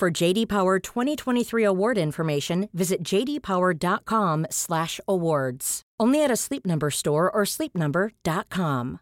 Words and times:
For 0.00 0.10
JD 0.10 0.48
Power 0.48 0.78
2023 0.78 1.62
award 1.62 1.98
information, 1.98 2.70
visit 2.72 3.04
jdpower.com/awards. 3.04 5.82
Only 6.00 6.24
at 6.24 6.30
a 6.30 6.36
Sleep 6.36 6.64
Number 6.64 6.88
store 6.88 7.30
or 7.30 7.44
sleepnumber.com. 7.44 9.00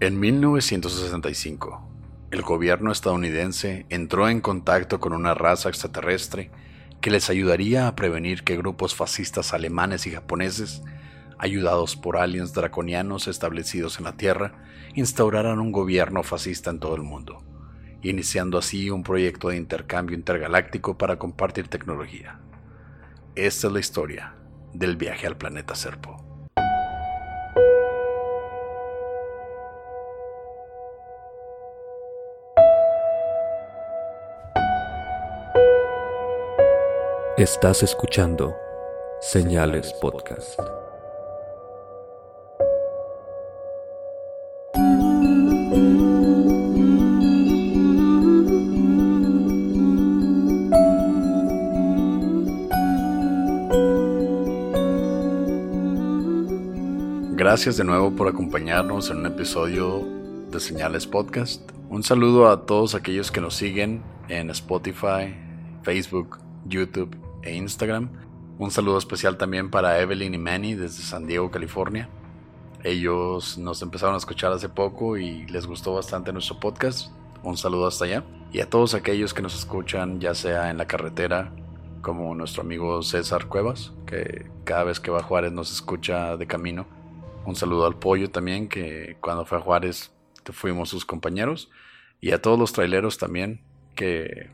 En 0.00 0.18
1965, 0.18 1.82
el 2.30 2.40
gobierno 2.40 2.92
estadounidense 2.92 3.84
entró 3.90 4.30
en 4.30 4.40
contacto 4.40 5.00
con 5.00 5.12
una 5.12 5.34
raza 5.34 5.68
extraterrestre 5.68 6.50
que 7.00 7.10
les 7.10 7.30
ayudaría 7.30 7.86
a 7.86 7.94
prevenir 7.94 8.42
que 8.42 8.56
grupos 8.56 8.94
fascistas 8.94 9.52
alemanes 9.52 10.06
y 10.06 10.10
japoneses, 10.10 10.82
ayudados 11.38 11.96
por 11.96 12.16
aliens 12.16 12.52
draconianos 12.52 13.28
establecidos 13.28 13.98
en 13.98 14.04
la 14.04 14.16
Tierra, 14.16 14.64
instauraran 14.94 15.60
un 15.60 15.72
gobierno 15.72 16.22
fascista 16.22 16.70
en 16.70 16.80
todo 16.80 16.96
el 16.96 17.02
mundo, 17.02 17.44
iniciando 18.02 18.58
así 18.58 18.90
un 18.90 19.04
proyecto 19.04 19.48
de 19.48 19.56
intercambio 19.56 20.16
intergaláctico 20.16 20.98
para 20.98 21.18
compartir 21.18 21.68
tecnología. 21.68 22.40
Esta 23.36 23.68
es 23.68 23.72
la 23.72 23.80
historia 23.80 24.34
del 24.74 24.96
viaje 24.96 25.26
al 25.26 25.36
planeta 25.36 25.74
Serpo. 25.74 26.27
Estás 37.38 37.84
escuchando 37.84 38.56
Señales 39.20 39.92
Podcast. 40.00 40.58
Gracias 57.36 57.76
de 57.76 57.84
nuevo 57.84 58.16
por 58.16 58.26
acompañarnos 58.26 59.10
en 59.10 59.18
un 59.18 59.26
episodio 59.26 60.04
de 60.50 60.58
Señales 60.58 61.06
Podcast. 61.06 61.62
Un 61.88 62.02
saludo 62.02 62.50
a 62.50 62.66
todos 62.66 62.96
aquellos 62.96 63.30
que 63.30 63.40
nos 63.40 63.54
siguen 63.54 64.02
en 64.28 64.50
Spotify, 64.50 65.36
Facebook, 65.84 66.40
YouTube 66.66 67.27
e 67.42 67.54
Instagram. 67.54 68.10
Un 68.58 68.70
saludo 68.70 68.98
especial 68.98 69.36
también 69.36 69.70
para 69.70 70.00
Evelyn 70.00 70.34
y 70.34 70.38
Manny 70.38 70.74
desde 70.74 71.02
San 71.02 71.26
Diego, 71.26 71.50
California. 71.50 72.08
Ellos 72.84 73.58
nos 73.58 73.82
empezaron 73.82 74.14
a 74.14 74.18
escuchar 74.18 74.52
hace 74.52 74.68
poco 74.68 75.16
y 75.16 75.46
les 75.46 75.66
gustó 75.66 75.94
bastante 75.94 76.32
nuestro 76.32 76.60
podcast. 76.60 77.10
Un 77.42 77.56
saludo 77.56 77.86
hasta 77.86 78.04
allá. 78.04 78.24
Y 78.52 78.60
a 78.60 78.70
todos 78.70 78.94
aquellos 78.94 79.34
que 79.34 79.42
nos 79.42 79.54
escuchan, 79.54 80.20
ya 80.20 80.34
sea 80.34 80.70
en 80.70 80.78
la 80.78 80.86
carretera, 80.86 81.52
como 82.02 82.34
nuestro 82.34 82.62
amigo 82.62 83.02
César 83.02 83.46
Cuevas, 83.46 83.92
que 84.06 84.50
cada 84.64 84.84
vez 84.84 85.00
que 85.00 85.10
va 85.10 85.18
a 85.18 85.22
Juárez 85.22 85.52
nos 85.52 85.72
escucha 85.72 86.36
de 86.36 86.46
camino. 86.46 86.86
Un 87.44 87.56
saludo 87.56 87.86
al 87.86 87.96
pollo 87.96 88.30
también, 88.30 88.68
que 88.68 89.16
cuando 89.20 89.44
fue 89.44 89.58
a 89.58 89.60
Juárez 89.60 90.12
fuimos 90.52 90.88
sus 90.88 91.04
compañeros. 91.04 91.70
Y 92.20 92.32
a 92.32 92.42
todos 92.42 92.58
los 92.58 92.72
traileros 92.72 93.18
también, 93.18 93.60
que 93.94 94.50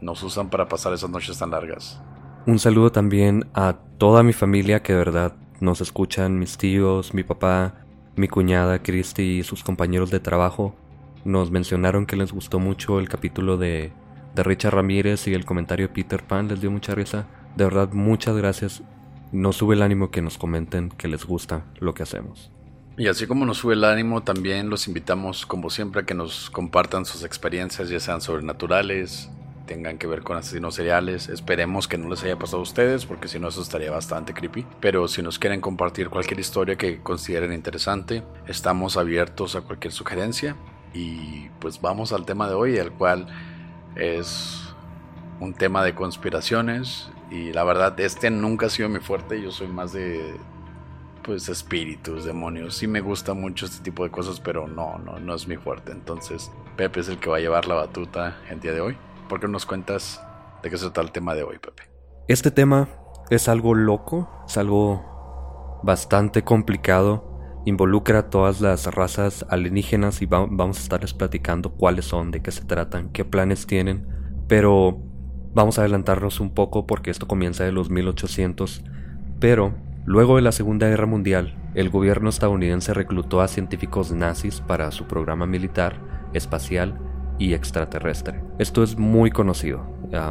nos 0.00 0.22
usan 0.22 0.50
para 0.50 0.68
pasar 0.68 0.92
esas 0.92 1.10
noches 1.10 1.38
tan 1.38 1.50
largas. 1.50 2.00
Un 2.44 2.58
saludo 2.58 2.90
también 2.90 3.48
a 3.54 3.74
toda 3.98 4.24
mi 4.24 4.32
familia 4.32 4.82
que 4.82 4.92
de 4.92 4.98
verdad 4.98 5.36
nos 5.60 5.80
escuchan, 5.80 6.40
mis 6.40 6.58
tíos, 6.58 7.14
mi 7.14 7.22
papá, 7.22 7.86
mi 8.16 8.26
cuñada 8.26 8.82
Christy 8.82 9.38
y 9.38 9.42
sus 9.44 9.62
compañeros 9.62 10.10
de 10.10 10.18
trabajo. 10.18 10.74
Nos 11.24 11.52
mencionaron 11.52 12.04
que 12.04 12.16
les 12.16 12.32
gustó 12.32 12.58
mucho 12.58 12.98
el 12.98 13.08
capítulo 13.08 13.58
de, 13.58 13.92
de 14.34 14.42
Richard 14.42 14.74
Ramírez 14.74 15.28
y 15.28 15.34
el 15.34 15.44
comentario 15.44 15.86
de 15.86 15.94
Peter 15.94 16.24
Pan, 16.24 16.48
les 16.48 16.60
dio 16.60 16.72
mucha 16.72 16.96
risa. 16.96 17.28
De 17.54 17.62
verdad, 17.62 17.92
muchas 17.92 18.36
gracias. 18.36 18.82
Nos 19.30 19.54
sube 19.54 19.76
el 19.76 19.82
ánimo 19.82 20.10
que 20.10 20.20
nos 20.20 20.36
comenten 20.36 20.88
que 20.88 21.06
les 21.06 21.24
gusta 21.24 21.64
lo 21.78 21.94
que 21.94 22.02
hacemos. 22.02 22.50
Y 22.98 23.06
así 23.06 23.28
como 23.28 23.46
nos 23.46 23.58
sube 23.58 23.74
el 23.74 23.84
ánimo, 23.84 24.24
también 24.24 24.68
los 24.68 24.88
invitamos, 24.88 25.46
como 25.46 25.70
siempre, 25.70 26.02
a 26.02 26.04
que 26.06 26.14
nos 26.14 26.50
compartan 26.50 27.04
sus 27.04 27.22
experiencias, 27.22 27.88
ya 27.88 28.00
sean 28.00 28.20
sobrenaturales, 28.20 29.30
tengan 29.72 29.96
que 29.96 30.06
ver 30.06 30.22
con 30.22 30.36
asesinos 30.36 30.74
seriales. 30.74 31.30
Esperemos 31.30 31.88
que 31.88 31.96
no 31.96 32.10
les 32.10 32.22
haya 32.24 32.38
pasado 32.38 32.58
a 32.58 32.62
ustedes, 32.62 33.06
porque 33.06 33.26
si 33.26 33.38
no, 33.38 33.48
eso 33.48 33.62
estaría 33.62 33.90
bastante 33.90 34.34
creepy. 34.34 34.66
Pero 34.80 35.08
si 35.08 35.22
nos 35.22 35.38
quieren 35.38 35.62
compartir 35.62 36.10
cualquier 36.10 36.40
historia 36.40 36.76
que 36.76 37.00
consideren 37.02 37.54
interesante, 37.54 38.22
estamos 38.46 38.98
abiertos 38.98 39.56
a 39.56 39.62
cualquier 39.62 39.94
sugerencia. 39.94 40.56
Y 40.92 41.48
pues 41.58 41.80
vamos 41.80 42.12
al 42.12 42.26
tema 42.26 42.48
de 42.48 42.54
hoy, 42.54 42.76
el 42.76 42.92
cual 42.92 43.26
es 43.96 44.74
un 45.40 45.54
tema 45.54 45.82
de 45.82 45.94
conspiraciones. 45.94 47.10
Y 47.30 47.54
la 47.54 47.64
verdad, 47.64 47.98
este 47.98 48.30
nunca 48.30 48.66
ha 48.66 48.70
sido 48.70 48.90
mi 48.90 49.00
fuerte. 49.00 49.40
Yo 49.40 49.50
soy 49.50 49.68
más 49.68 49.94
de 49.94 50.34
pues 51.22 51.48
espíritus, 51.48 52.26
demonios. 52.26 52.76
Sí 52.76 52.86
me 52.86 53.00
gusta 53.00 53.32
mucho 53.32 53.64
este 53.64 53.82
tipo 53.82 54.04
de 54.04 54.10
cosas, 54.10 54.38
pero 54.38 54.68
no, 54.68 54.98
no, 54.98 55.18
no 55.18 55.34
es 55.34 55.48
mi 55.48 55.56
fuerte. 55.56 55.92
Entonces, 55.92 56.50
Pepe 56.76 57.00
es 57.00 57.08
el 57.08 57.16
que 57.16 57.30
va 57.30 57.38
a 57.38 57.40
llevar 57.40 57.66
la 57.66 57.74
batuta 57.76 58.36
el 58.50 58.60
día 58.60 58.72
de 58.72 58.82
hoy. 58.82 58.98
¿Por 59.32 59.40
qué 59.40 59.48
nos 59.48 59.64
cuentas 59.64 60.22
de 60.62 60.68
qué 60.68 60.76
se 60.76 60.84
trata 60.84 61.00
el 61.00 61.10
tema 61.10 61.34
de 61.34 61.42
hoy, 61.42 61.56
Pepe? 61.56 61.84
Este 62.28 62.50
tema 62.50 62.86
es 63.30 63.48
algo 63.48 63.74
loco, 63.74 64.28
es 64.46 64.58
algo 64.58 65.80
bastante 65.82 66.44
complicado. 66.44 67.62
Involucra 67.64 68.18
a 68.18 68.28
todas 68.28 68.60
las 68.60 68.84
razas 68.94 69.46
alienígenas 69.48 70.20
y 70.20 70.26
vamos 70.26 70.76
a 70.76 70.82
estarles 70.82 71.14
platicando 71.14 71.72
cuáles 71.72 72.04
son, 72.04 72.30
de 72.30 72.42
qué 72.42 72.50
se 72.50 72.66
tratan, 72.66 73.08
qué 73.08 73.24
planes 73.24 73.66
tienen. 73.66 74.06
Pero 74.48 74.98
vamos 75.54 75.78
a 75.78 75.80
adelantarnos 75.80 76.38
un 76.38 76.52
poco 76.52 76.86
porque 76.86 77.10
esto 77.10 77.26
comienza 77.26 77.64
de 77.64 77.72
los 77.72 77.88
1800. 77.88 78.84
Pero 79.40 79.72
luego 80.04 80.36
de 80.36 80.42
la 80.42 80.52
Segunda 80.52 80.88
Guerra 80.88 81.06
Mundial, 81.06 81.56
el 81.74 81.88
gobierno 81.88 82.28
estadounidense 82.28 82.92
reclutó 82.92 83.40
a 83.40 83.48
científicos 83.48 84.12
nazis 84.12 84.60
para 84.60 84.90
su 84.90 85.06
programa 85.06 85.46
militar, 85.46 86.02
espacial 86.34 87.11
extraterrestre. 87.52 88.42
Esto 88.58 88.82
es 88.82 88.96
muy 88.96 89.30
conocido. 89.30 89.84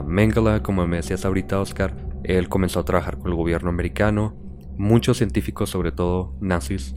Mengele, 0.05 0.61
como 0.61 0.87
me 0.87 0.97
decías 0.97 1.25
ahorita 1.25 1.59
Oscar, 1.59 1.93
él 2.23 2.49
comenzó 2.49 2.79
a 2.79 2.85
trabajar 2.85 3.17
con 3.17 3.31
el 3.31 3.37
gobierno 3.37 3.69
americano. 3.69 4.35
Muchos 4.77 5.17
científicos, 5.17 5.69
sobre 5.69 5.91
todo 5.91 6.35
nazis, 6.39 6.95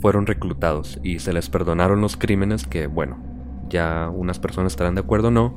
fueron 0.00 0.26
reclutados 0.26 1.00
y 1.02 1.18
se 1.18 1.32
les 1.32 1.48
perdonaron 1.48 2.00
los 2.00 2.16
crímenes 2.16 2.66
que, 2.66 2.86
bueno, 2.86 3.18
ya 3.68 4.10
unas 4.14 4.38
personas 4.38 4.72
estarán 4.72 4.94
de 4.94 5.00
acuerdo 5.00 5.28
o 5.28 5.32
no, 5.32 5.56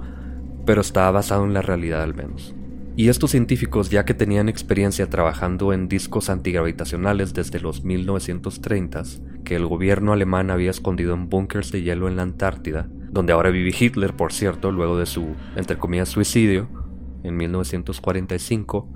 pero 0.65 0.81
está 0.81 1.11
basado 1.11 1.45
en 1.45 1.53
la 1.53 1.61
realidad 1.61 2.01
al 2.01 2.15
menos. 2.15 2.55
Y 2.95 3.07
estos 3.07 3.31
científicos, 3.31 3.89
ya 3.89 4.03
que 4.03 4.13
tenían 4.13 4.49
experiencia 4.49 5.09
trabajando 5.09 5.71
en 5.71 5.87
discos 5.87 6.29
antigravitacionales 6.29 7.33
desde 7.33 7.59
los 7.59 7.85
1930s, 7.85 9.43
que 9.43 9.55
el 9.55 9.67
gobierno 9.67 10.11
alemán 10.11 10.51
había 10.51 10.71
escondido 10.71 11.13
en 11.13 11.29
búnkers 11.29 11.71
de 11.71 11.81
hielo 11.81 12.09
en 12.09 12.17
la 12.17 12.23
Antártida, 12.23 12.89
donde 13.11 13.33
ahora 13.33 13.49
vive 13.49 13.73
Hitler, 13.77 14.15
por 14.15 14.33
cierto, 14.33 14.71
luego 14.71 14.97
de 14.97 15.05
su, 15.05 15.35
entre 15.55 15.77
suicidio 16.05 16.67
en 17.23 17.35
1945, 17.37 18.87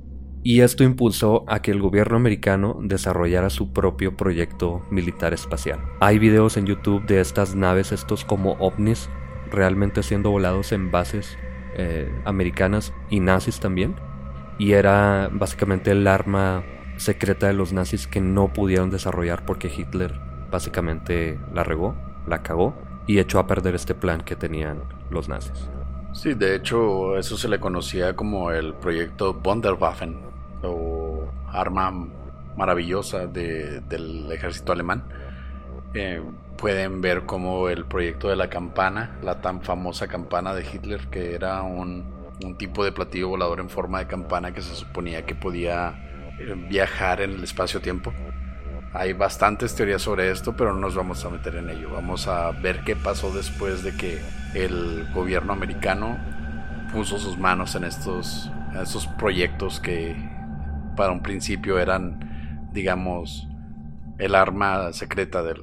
y 0.44 0.62
esto 0.62 0.84
impulsó 0.84 1.46
a 1.48 1.62
que 1.62 1.72
el 1.72 1.82
gobierno 1.82 2.18
americano 2.18 2.78
desarrollara 2.82 3.50
su 3.50 3.72
propio 3.72 4.18
proyecto 4.18 4.86
militar 4.92 5.34
espacial. 5.34 5.80
Hay 6.02 6.20
videos 6.20 6.58
en 6.58 6.66
YouTube 6.66 7.06
de 7.06 7.22
estas 7.22 7.56
naves, 7.56 7.92
estos 7.92 8.26
como 8.26 8.54
ovnis, 8.54 9.10
realmente 9.50 10.04
siendo 10.04 10.32
volados 10.32 10.74
en 10.74 10.92
bases 10.92 11.38
eh, 11.78 12.12
americanas 12.26 12.94
y 13.10 13.22
nazis 13.22 13.60
también, 13.60 13.96
y 14.60 14.74
era 14.74 15.30
básicamente 15.32 15.92
el 15.92 16.06
arma 16.08 16.64
secreta 16.98 17.48
de 17.48 17.54
los 17.54 17.74
nazis 17.74 18.06
que 18.06 18.22
no 18.22 18.54
pudieron 18.54 18.90
desarrollar 18.90 19.46
porque 19.46 19.72
Hitler 19.76 20.14
básicamente 20.52 21.40
la 21.54 21.64
regó, 21.64 21.96
la 22.28 22.44
cagó 22.44 22.76
y 23.08 23.20
echó 23.20 23.40
a 23.40 23.48
perder 23.48 23.76
este 23.76 23.96
plan 23.96 24.22
que 24.22 24.36
tenían 24.36 24.82
los 25.10 25.30
nazis. 25.30 25.70
Sí, 26.14 26.34
de 26.36 26.56
hecho 26.56 27.18
eso 27.18 27.38
se 27.38 27.50
le 27.50 27.60
conocía 27.60 28.16
como 28.16 28.52
el 28.52 28.74
proyecto 28.76 29.40
Wunderwaffen 29.44 30.20
o 30.62 31.28
arma 31.48 31.92
maravillosa 32.56 33.28
del 33.28 34.32
ejército 34.32 34.72
alemán. 34.72 35.04
Eh, 35.94 36.22
pueden 36.58 37.02
ver 37.02 37.26
como 37.26 37.68
el 37.70 37.86
proyecto 37.86 38.30
de 38.30 38.36
la 38.36 38.50
campana, 38.50 39.18
la 39.22 39.42
tan 39.42 39.62
famosa 39.62 40.08
campana 40.08 40.54
de 40.54 40.64
Hitler, 40.64 41.08
que 41.08 41.34
era 41.36 41.62
un, 41.64 42.06
un 42.44 42.56
tipo 42.58 42.84
de 42.84 42.92
platillo 42.92 43.30
volador 43.30 43.60
en 43.60 43.70
forma 43.70 44.00
de 44.00 44.08
campana 44.08 44.54
que 44.54 44.62
se 44.62 44.76
suponía 44.76 45.26
que 45.26 45.36
podía 45.36 46.34
eh, 46.40 46.54
viajar 46.70 47.22
en 47.22 47.32
el 47.32 47.44
espacio-tiempo. 47.44 48.14
Hay 48.94 49.14
bastantes 49.14 49.74
teorías 49.74 50.04
sobre 50.04 50.30
esto, 50.30 50.56
pero 50.56 50.74
no 50.74 50.80
nos 50.80 50.96
vamos 50.96 51.26
a 51.26 51.30
meter 51.30 51.56
en 51.56 51.70
ello. 51.70 51.90
Vamos 51.92 52.28
a 52.28 52.52
ver 52.52 52.82
qué 52.84 52.96
pasó 52.96 53.32
después 53.34 53.84
de 53.84 53.96
que 53.96 54.22
el 54.54 55.08
gobierno 55.14 55.52
americano 55.54 56.18
puso 56.92 57.18
sus 57.18 57.38
manos 57.38 57.74
en 57.74 57.86
estos, 57.86 58.52
estos 58.80 59.08
proyectos 59.08 59.80
que 59.80 60.16
para 60.96 61.12
un 61.12 61.24
principio 61.24 61.80
eran, 61.80 62.70
digamos, 62.72 63.48
el 64.20 64.36
arma 64.36 64.94
secreta 64.94 65.42
del, 65.42 65.62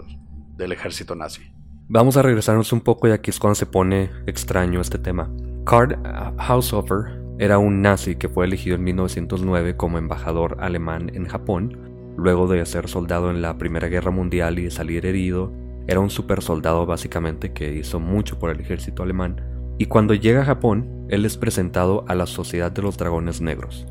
del 0.57 0.73
ejército 0.73 1.15
nazi. 1.15 1.43
Vamos 1.89 2.17
a 2.17 2.23
regresarnos 2.23 2.73
un 2.73 2.81
poco 2.81 3.07
y 3.09 3.13
aquí 3.13 3.31
es 3.31 3.39
cuando 3.39 3.55
se 3.55 3.67
pone 3.67 4.11
extraño 4.27 4.81
este 4.81 4.99
tema. 4.99 5.31
Karl 5.65 5.99
Haushofer 6.37 7.21
era 7.39 7.59
un 7.59 7.81
nazi 7.81 8.17
que 8.17 8.29
fue 8.29 8.45
elegido 8.45 8.77
en 8.77 8.85
1909 8.85 9.77
como 9.77 9.99
embajador 9.99 10.57
alemán 10.61 11.11
en 11.15 11.27
Japón, 11.27 11.90
luego 12.21 12.47
de 12.47 12.65
ser 12.67 12.89
soldado 12.89 13.31
en 13.31 13.41
la 13.41 13.57
Primera 13.57 13.89
Guerra 13.89 14.11
Mundial 14.11 14.59
y 14.59 14.71
salir 14.71 15.07
herido. 15.07 15.53
Era 15.87 16.01
un 16.01 16.11
super 16.11 16.43
soldado 16.43 16.85
básicamente 16.87 17.53
que 17.53 17.73
hizo 17.75 17.99
mucho 17.99 18.39
por 18.39 18.51
el 18.51 18.61
ejército 18.61 19.03
alemán. 19.03 19.41
Y 19.79 19.87
cuando 19.87 20.15
llega 20.15 20.43
a 20.43 20.45
Japón, 20.45 21.07
él 21.09 21.25
es 21.25 21.39
presentado 21.39 22.05
a 22.07 22.15
la 22.15 22.27
Sociedad 22.27 22.71
de 22.71 22.83
los 22.83 22.99
Dragones 22.99 23.41
Negros. 23.41 23.87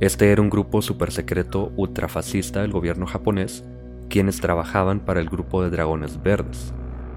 Este 0.00 0.30
era 0.30 0.42
un 0.42 0.50
grupo 0.50 0.82
super 0.82 1.10
secreto 1.10 1.72
ultrafascista 1.76 2.60
del 2.60 2.72
gobierno 2.72 3.06
japonés 3.06 3.64
quienes 4.08 4.40
trabajaban 4.40 5.00
para 5.00 5.20
el 5.20 5.28
grupo 5.28 5.62
de 5.62 5.70
dragones 5.70 6.22
verdes, 6.22 6.72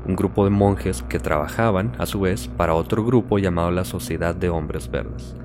un 0.06 0.16
grupo 0.16 0.44
de 0.44 0.50
monjes 0.50 1.04
que 1.04 1.20
trabajaban, 1.20 1.94
a 1.98 2.06
su 2.06 2.20
vez, 2.20 2.48
para 2.48 2.74
otro 2.74 3.06
grupo 3.06 3.40
llamado 3.40 3.72
la 3.72 3.86
Sociedad 3.86 4.36
de 4.36 4.50
Hombres 4.50 4.90
Verdes. 4.90 5.36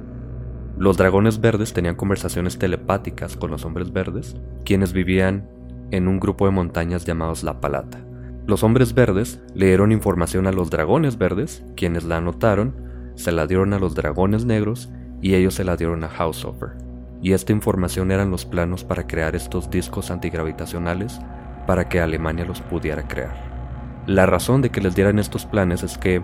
Los 0.76 0.96
dragones 0.96 1.40
verdes 1.40 1.72
tenían 1.72 1.94
conversaciones 1.94 2.58
telepáticas 2.58 3.36
con 3.36 3.50
los 3.50 3.64
hombres 3.64 3.92
verdes, 3.92 4.36
quienes 4.64 4.92
vivían 4.92 5.48
en 5.90 6.08
un 6.08 6.20
grupo 6.20 6.46
de 6.46 6.52
montañas 6.52 7.04
llamados 7.04 7.42
La 7.42 7.60
Palata. 7.60 8.00
Los 8.46 8.62
hombres 8.62 8.94
verdes 8.94 9.40
le 9.54 9.66
dieron 9.66 9.92
información 9.92 10.46
a 10.46 10.52
los 10.52 10.70
dragones 10.70 11.18
verdes, 11.18 11.64
quienes 11.76 12.04
la 12.04 12.18
anotaron, 12.18 12.74
se 13.14 13.32
la 13.32 13.46
dieron 13.46 13.72
a 13.72 13.78
los 13.78 13.94
dragones 13.94 14.44
negros 14.44 14.90
y 15.22 15.34
ellos 15.34 15.54
se 15.54 15.64
la 15.64 15.76
dieron 15.76 16.04
a 16.04 16.08
Houseover 16.08 16.86
y 17.22 17.32
esta 17.32 17.52
información 17.52 18.10
eran 18.10 18.30
los 18.30 18.44
planos 18.44 18.84
para 18.84 19.06
crear 19.06 19.34
estos 19.34 19.70
discos 19.70 20.10
antigravitacionales 20.10 21.18
para 21.66 21.88
que 21.88 22.00
Alemania 22.00 22.44
los 22.44 22.60
pudiera 22.60 23.08
crear. 23.08 24.04
La 24.06 24.26
razón 24.26 24.62
de 24.62 24.70
que 24.70 24.80
les 24.80 24.94
dieran 24.94 25.18
estos 25.18 25.46
planes 25.46 25.82
es 25.82 25.98
que 25.98 26.22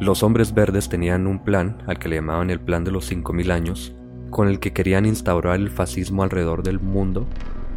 los 0.00 0.22
hombres 0.22 0.54
verdes 0.54 0.88
tenían 0.88 1.26
un 1.26 1.44
plan, 1.44 1.76
al 1.86 1.98
que 1.98 2.08
le 2.08 2.16
llamaban 2.16 2.48
el 2.48 2.58
plan 2.58 2.84
de 2.84 2.90
los 2.90 3.04
5000 3.04 3.50
años, 3.50 3.94
con 4.30 4.48
el 4.48 4.58
que 4.58 4.72
querían 4.72 5.04
instaurar 5.04 5.56
el 5.56 5.68
fascismo 5.68 6.22
alrededor 6.22 6.62
del 6.62 6.80
mundo, 6.80 7.26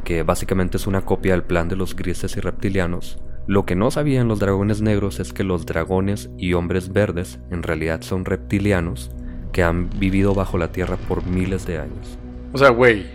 que 0.06 0.24
básicamente 0.24 0.78
es 0.78 0.88
una 0.88 1.02
copia 1.02 1.34
del 1.34 1.44
plan 1.44 1.68
de 1.68 1.76
los 1.76 1.96
grises 1.96 2.38
y 2.38 2.40
reptilianos. 2.40 3.20
Lo 3.46 3.66
que 3.66 3.76
no 3.76 3.92
sabían 3.92 4.30
los 4.30 4.40
dragones 4.40 4.82
negros 4.82 5.20
es 5.20 5.34
que 5.34 5.44
los 5.44 5.66
dragones 5.66 6.30
y 6.38 6.54
hombres 6.54 6.94
verdes 6.94 7.40
en 7.52 7.62
realidad 7.62 8.02
son 8.02 8.24
reptilianos 8.24 9.12
que 9.52 9.64
han 9.64 9.90
vivido 9.90 10.34
bajo 10.34 10.58
la 10.58 10.72
tierra 10.72 10.96
por 10.96 11.26
miles 11.26 11.66
de 11.66 11.78
años. 11.80 12.18
O 12.54 12.58
sea, 12.58 12.70
güey. 12.70 13.06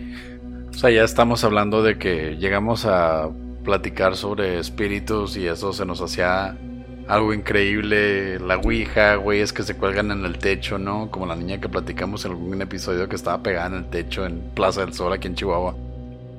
O 0.71 0.75
sea, 0.75 0.91
ya 0.91 1.03
estamos 1.03 1.45
hablando 1.45 1.83
de 1.83 1.99
que 1.99 2.37
llegamos 2.37 2.85
a 2.85 3.31
platicar 3.65 4.17
sobre 4.17 4.59
espíritus 4.59 5.37
y 5.39 5.47
eso 5.47 5.73
se 5.73 5.87
nos 5.87 6.01
hacía 6.03 6.57
algo 7.09 7.33
increíble. 7.33 8.39
La 8.39 8.59
Ouija, 8.59 9.17
güey, 9.17 9.41
es 9.41 9.53
que 9.53 9.63
se 9.63 9.77
cuelgan 9.77 10.11
en 10.11 10.25
el 10.25 10.39
techo, 10.39 10.79
¿no? 10.79 11.11
Como 11.11 11.27
la 11.27 11.37
niña 11.37 11.61
que 11.61 11.69
platicamos 11.69 12.25
en 12.25 12.33
algún 12.33 12.61
episodio 12.63 13.09
que 13.09 13.17
estaba 13.17 13.43
pegada 13.43 13.67
en 13.69 13.75
el 13.75 13.91
techo 13.91 14.27
en 14.27 14.41
Plaza 14.55 14.83
del 14.83 14.93
Sol 14.93 15.13
aquí 15.13 15.27
en 15.27 15.35
Chihuahua. 15.35 15.75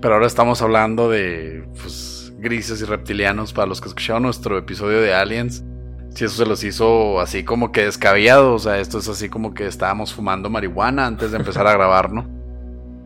Pero 0.02 0.14
ahora 0.14 0.28
estamos 0.28 0.62
hablando 0.62 1.10
de, 1.10 1.66
pues, 1.82 2.32
grises 2.38 2.82
y 2.82 2.86
reptilianos. 2.86 3.52
Para 3.52 3.68
los 3.68 3.82
que 3.82 3.90
escucharon 3.90 4.24
nuestro 4.24 4.58
episodio 4.58 5.02
de 5.02 5.14
Aliens, 5.14 5.64
si 6.14 6.26
eso 6.26 6.36
se 6.36 6.46
los 6.46 6.64
hizo 6.64 7.20
así 7.20 7.44
como 7.44 7.72
que 7.72 7.86
descabellado. 7.86 8.54
O 8.54 8.60
sea, 8.60 8.80
esto 8.80 9.00
es 9.00 9.10
así 9.10 9.30
como 9.30 9.54
que 9.54 9.68
estábamos 9.68 10.14
fumando 10.14 10.50
marihuana 10.50 11.06
antes 11.06 11.32
de 11.32 11.38
empezar 11.38 11.68
a 11.68 11.74
grabar, 11.74 12.12
¿no? 12.12 12.28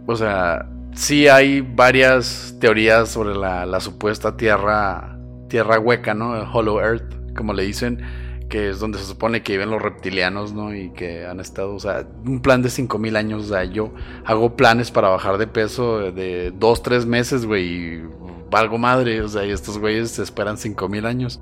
O 0.05 0.15
sea, 0.15 0.67
sí 0.93 1.27
hay 1.27 1.61
varias 1.61 2.55
teorías 2.59 3.09
sobre 3.09 3.35
la, 3.35 3.79
supuesta 3.79 4.35
tierra, 4.35 5.17
tierra 5.47 5.79
hueca, 5.79 6.13
¿no? 6.13 6.33
Hollow 6.51 6.79
Earth, 6.79 7.22
como 7.35 7.53
le 7.53 7.63
dicen, 7.63 8.01
que 8.49 8.69
es 8.69 8.79
donde 8.79 8.99
se 8.99 9.05
supone 9.05 9.41
que 9.41 9.53
viven 9.53 9.71
los 9.71 9.81
reptilianos, 9.81 10.53
¿no? 10.53 10.75
Y 10.75 10.91
que 10.91 11.25
han 11.25 11.39
estado, 11.39 11.73
o 11.73 11.79
sea, 11.79 12.07
un 12.25 12.41
plan 12.41 12.61
de 12.61 12.69
5000 12.69 13.15
años, 13.15 13.45
o 13.45 13.47
sea, 13.47 13.63
yo 13.63 13.93
hago 14.25 14.55
planes 14.55 14.91
para 14.91 15.09
bajar 15.09 15.37
de 15.37 15.47
peso 15.47 16.11
de 16.11 16.51
2, 16.55 16.83
3 16.83 17.05
meses, 17.05 17.45
güey, 17.45 17.65
y 17.65 18.03
valgo 18.51 18.77
madre, 18.77 19.21
o 19.21 19.27
sea, 19.27 19.45
y 19.45 19.51
estos 19.51 19.79
güeyes 19.79 20.11
se 20.11 20.23
esperan 20.23 20.57
5000 20.57 21.05
años. 21.05 21.41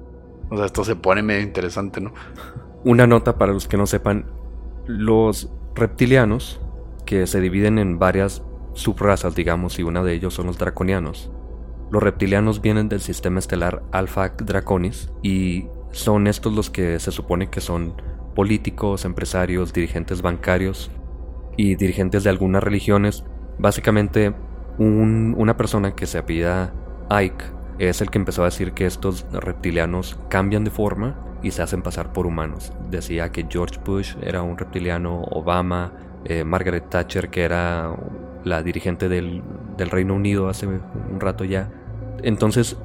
O 0.50 0.58
sea, 0.58 0.66
esto 0.66 0.84
se 0.84 0.96
pone 0.96 1.22
medio 1.22 1.42
interesante, 1.42 2.02
¿no? 2.02 2.14
Una 2.84 3.08
nota 3.08 3.38
para 3.38 3.54
los 3.54 3.68
que 3.68 3.78
no 3.78 3.88
sepan, 3.88 4.26
los 4.88 5.50
reptilianos, 5.76 6.62
que 7.06 7.28
se 7.28 7.42
dividen 7.42 7.78
en 7.78 8.00
varias 8.00 8.44
subrazas, 8.74 9.36
digamos, 9.36 9.80
y 9.80 9.84
una 9.84 10.04
de 10.04 10.14
ellos 10.14 10.34
son 10.34 10.48
los 10.48 10.58
draconianos. 10.58 11.30
Los 11.90 12.02
reptilianos 12.02 12.62
vienen 12.62 12.88
del 12.88 13.02
sistema 13.02 13.40
estelar 13.40 13.84
Alpha 13.92 14.30
Draconis 14.38 15.12
y 15.22 15.68
son 15.92 16.28
estos 16.28 16.54
los 16.54 16.70
que 16.70 17.00
se 17.00 17.12
supone 17.12 17.50
que 17.50 17.62
son 17.62 17.94
políticos, 18.36 19.06
empresarios, 19.06 19.74
dirigentes 19.74 20.22
bancarios 20.22 20.92
y 21.58 21.76
dirigentes 21.76 22.24
de 22.24 22.30
algunas 22.30 22.64
religiones. 22.64 23.24
Básicamente, 23.58 24.34
una 24.78 25.58
persona 25.58 25.96
que 25.96 26.08
se 26.08 26.18
apellida 26.18 26.74
Ike 27.10 27.44
es 27.78 28.02
el 28.02 28.10
que 28.10 28.18
empezó 28.18 28.44
a 28.44 28.46
decir 28.46 28.74
que 28.74 28.86
estos 28.86 29.26
reptilianos 29.32 30.20
cambian 30.30 30.64
de 30.64 30.72
forma 30.72 31.16
y 31.44 31.52
se 31.52 31.62
hacen 31.62 31.82
pasar 31.82 32.14
por 32.14 32.26
humanos. 32.26 32.72
Decía 32.90 33.32
que 33.32 33.48
George 33.50 33.80
Bush 33.84 34.16
era 34.22 34.42
un 34.44 34.58
reptiliano, 34.58 35.22
Obama, 35.32 35.94
eh, 36.26 36.44
Margaret 36.44 36.90
Thatcher, 36.90 37.30
que 37.30 37.44
era 37.44 37.96
la 38.44 38.64
dirigente 38.64 39.10
del, 39.10 39.44
Reino 39.78 40.14
Unido 40.14 40.48
hace 40.48 40.68
un 40.68 41.20
rato 41.20 41.44
ya. 41.44 41.72
Entonces, 42.22 42.78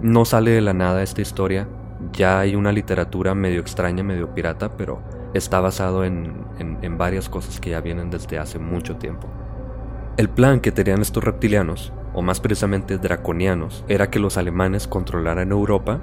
no 0.00 0.24
sale 0.24 0.50
de 0.50 0.60
la 0.60 0.72
nada 0.72 1.04
esta 1.04 1.20
historia. 1.20 1.68
Ya 2.10 2.40
hay 2.40 2.56
una 2.56 2.72
literatura 2.72 3.34
medio 3.34 3.60
extraña, 3.60 4.02
medio 4.02 4.34
pirata, 4.34 4.76
pero 4.76 5.02
está 5.34 5.60
basado 5.60 6.04
en, 6.04 6.44
en, 6.58 6.98
varias 6.98 7.28
cosas 7.28 7.60
que 7.60 7.70
ya 7.70 7.80
vienen 7.80 8.10
desde 8.10 8.38
hace 8.38 8.58
mucho 8.58 8.96
tiempo. 8.96 9.28
El 10.16 10.28
plan 10.28 10.60
que 10.60 10.72
tenían 10.72 11.00
estos 11.00 11.24
reptilianos, 11.24 11.92
o 12.12 12.22
más 12.22 12.40
precisamente 12.40 12.98
draconianos, 12.98 13.84
era 13.88 14.10
que 14.10 14.18
los 14.18 14.36
alemanes 14.36 14.86
controlaran 14.86 15.52
Europa, 15.52 16.00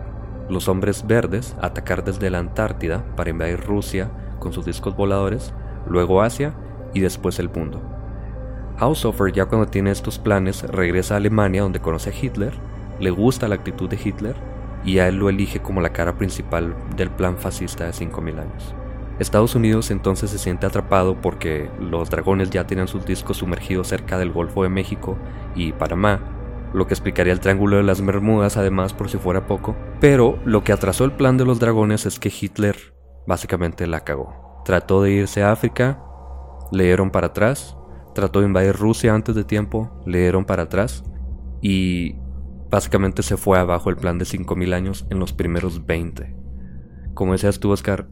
los 0.50 0.68
hombres 0.68 1.06
verdes 1.06 1.56
atacar 1.62 2.04
desde 2.04 2.30
la 2.30 2.40
Antártida 2.40 3.04
para 3.16 3.30
invadir 3.30 3.60
Rusia 3.60 4.10
con 4.40 4.52
sus 4.52 4.66
discos 4.66 4.96
voladores, 4.96 5.54
luego 5.88 6.22
Asia 6.22 6.54
y 6.94 7.02
después 7.02 7.38
el 7.40 7.50
mundo. 7.50 7.82
Haushofer 8.80 9.32
ya 9.32 9.46
cuando 9.46 9.68
tiene 9.68 9.92
estos 9.92 10.18
planes 10.18 10.64
regresa 10.64 11.14
a 11.14 11.18
Alemania 11.18 11.62
donde 11.62 11.82
conoce 11.82 12.10
a 12.10 12.14
Hitler, 12.14 12.54
le 13.00 13.12
gusta 13.12 13.48
la 13.48 13.56
actitud 13.56 13.90
de 13.90 14.00
Hitler 14.04 14.36
y 14.84 15.00
a 15.00 15.08
él 15.08 15.16
lo 15.16 15.30
elige 15.30 15.62
como 15.62 15.82
la 15.82 15.94
cara 15.94 16.18
principal 16.18 16.76
del 16.96 17.10
plan 17.10 17.38
fascista 17.38 17.86
de 17.86 17.92
5.000 17.92 18.40
años. 18.40 18.76
Estados 19.20 19.56
Unidos 19.56 19.92
entonces 19.92 20.30
se 20.30 20.38
siente 20.38 20.66
atrapado 20.66 21.20
porque 21.22 21.70
los 21.80 22.10
dragones 22.10 22.50
ya 22.50 22.66
tienen 22.66 22.88
sus 22.88 23.06
discos 23.06 23.38
sumergidos 23.38 23.88
cerca 23.88 24.18
del 24.18 24.32
Golfo 24.32 24.64
de 24.64 24.70
México 24.70 25.18
y 25.56 25.74
Panamá, 25.74 26.22
lo 26.74 26.88
que 26.88 26.94
explicaría 26.94 27.34
el 27.34 27.42
Triángulo 27.42 27.78
de 27.78 27.84
las 27.84 28.06
Bermudas 28.06 28.56
además 28.56 28.94
por 28.94 29.10
si 29.10 29.18
fuera 29.18 29.48
poco, 29.48 29.76
pero 30.00 30.40
lo 30.46 30.64
que 30.64 30.72
atrasó 30.72 31.04
el 31.04 31.12
plan 31.12 31.38
de 31.38 31.46
los 31.46 31.60
dragones 31.60 32.06
es 32.06 32.20
que 32.20 32.32
Hitler 32.32 32.78
básicamente 33.28 33.88
la 33.88 34.06
cagó. 34.06 34.62
Trató 34.64 35.02
de 35.02 35.12
irse 35.12 35.44
a 35.44 35.52
África, 35.52 36.02
le 36.72 36.86
dieron 36.86 37.10
para 37.10 37.28
atrás 37.28 37.76
trató 38.14 38.40
de 38.40 38.48
invadir 38.48 38.76
Rusia 38.76 39.14
antes 39.14 39.36
de 39.36 39.44
tiempo, 39.44 39.90
le 40.06 40.20
dieron 40.20 40.46
para 40.46 40.64
atrás 40.64 41.04
y 41.62 42.16
básicamente 42.70 43.24
se 43.24 43.38
fue 43.38 43.60
abajo 43.60 43.90
el 43.90 43.98
plan 43.98 44.18
de 44.18 44.26
5000 44.26 44.74
años 44.74 45.06
en 45.10 45.20
los 45.20 45.34
primeros 45.34 45.86
20. 45.86 46.36
Como 47.14 47.34
decías 47.34 47.60
tú, 47.60 47.72
Oscar, 47.72 48.08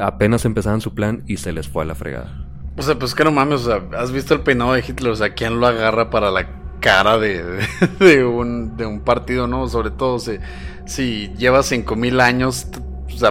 apenas 0.00 0.44
empezaban 0.44 0.80
su 0.80 0.94
plan 0.94 1.24
y 1.26 1.38
se 1.38 1.52
les 1.52 1.68
fue 1.68 1.82
a 1.82 1.86
la 1.86 1.94
fregada. 1.94 2.48
O 2.76 2.82
sea, 2.82 2.98
pues 2.98 3.14
que 3.14 3.24
no 3.24 3.32
mames, 3.32 3.60
o 3.60 3.64
sea, 3.64 3.98
has 3.98 4.12
visto 4.12 4.34
el 4.34 4.40
peinado 4.40 4.72
de 4.72 4.84
Hitler, 4.86 5.12
o 5.12 5.16
sea, 5.16 5.34
¿quién 5.34 5.60
lo 5.60 5.66
agarra 5.66 6.10
para 6.10 6.30
la 6.30 6.78
cara 6.80 7.18
de, 7.18 7.42
de, 8.00 8.24
un, 8.24 9.02
partido, 9.04 9.46
no? 9.46 9.68
Sobre 9.68 9.90
todo 9.90 10.18
si, 10.18 10.38
si 10.86 11.32
lleva 11.36 11.62
5000 11.62 12.20
años, 12.20 12.66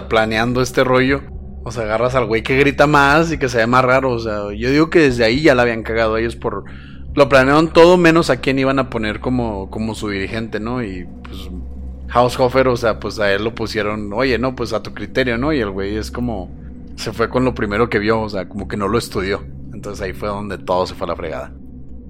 planeando 0.08 0.62
este 0.62 0.84
rollo 0.84 1.22
o 1.64 1.70
sea, 1.70 1.84
agarras 1.84 2.14
al 2.14 2.26
güey 2.26 2.42
que 2.42 2.58
grita 2.58 2.86
más 2.86 3.32
y 3.32 3.38
que 3.38 3.48
se 3.48 3.58
ve 3.58 3.66
más 3.66 3.84
raro. 3.84 4.10
O 4.10 4.18
sea, 4.18 4.52
yo 4.56 4.70
digo 4.70 4.90
que 4.90 5.00
desde 5.00 5.24
ahí 5.24 5.42
ya 5.42 5.54
la 5.54 5.62
habían 5.62 5.82
cagado 5.82 6.16
ellos 6.16 6.36
por, 6.36 6.64
lo 7.14 7.28
planearon 7.28 7.72
todo 7.72 7.96
menos 7.96 8.30
a 8.30 8.40
quién 8.40 8.58
iban 8.58 8.78
a 8.78 8.90
poner 8.90 9.20
como, 9.20 9.70
como 9.70 9.94
su 9.94 10.08
dirigente, 10.08 10.60
¿no? 10.60 10.82
Y 10.82 11.06
pues 11.22 11.50
Haushofer, 12.08 12.68
o 12.68 12.76
sea, 12.76 13.00
pues 13.00 13.18
a 13.18 13.32
él 13.32 13.44
lo 13.44 13.54
pusieron, 13.54 14.12
oye, 14.12 14.38
no, 14.38 14.54
pues 14.54 14.72
a 14.72 14.82
tu 14.82 14.92
criterio, 14.94 15.38
¿no? 15.38 15.52
Y 15.52 15.60
el 15.60 15.70
güey 15.70 15.96
es 15.96 16.10
como, 16.10 16.50
se 16.96 17.12
fue 17.12 17.28
con 17.28 17.44
lo 17.44 17.54
primero 17.54 17.88
que 17.88 17.98
vio, 17.98 18.20
o 18.20 18.28
sea, 18.28 18.48
como 18.48 18.68
que 18.68 18.76
no 18.76 18.88
lo 18.88 18.98
estudió. 18.98 19.44
Entonces 19.72 20.02
ahí 20.02 20.12
fue 20.12 20.28
donde 20.28 20.58
todo 20.58 20.86
se 20.86 20.94
fue 20.94 21.06
a 21.06 21.08
la 21.08 21.16
fregada. 21.16 21.52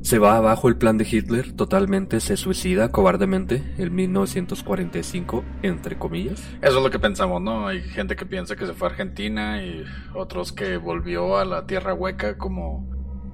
Se 0.03 0.19
va 0.19 0.37
abajo 0.37 0.69
el 0.69 0.77
plan 0.77 0.99
de 0.99 1.07
Hitler, 1.09 1.53
totalmente 1.53 2.19
se 2.19 2.37
suicida 2.37 2.91
cobardemente 2.91 3.63
en 3.79 3.95
1945, 3.95 5.45
entre 5.63 5.97
comillas. 5.97 6.43
Eso 6.61 6.79
es 6.79 6.83
lo 6.83 6.91
que 6.91 6.99
pensamos, 6.99 7.41
¿no? 7.41 7.69
Hay 7.69 7.83
gente 7.83 8.17
que 8.17 8.27
piensa 8.27 8.57
que 8.57 8.67
se 8.67 8.73
fue 8.73 8.89
a 8.89 8.91
Argentina 8.91 9.63
y 9.63 9.85
otros 10.13 10.53
que 10.53 10.77
volvió 10.77 11.39
a 11.39 11.45
la 11.45 11.67
tierra 11.67 11.95
hueca 11.95 12.37
como 12.37 12.91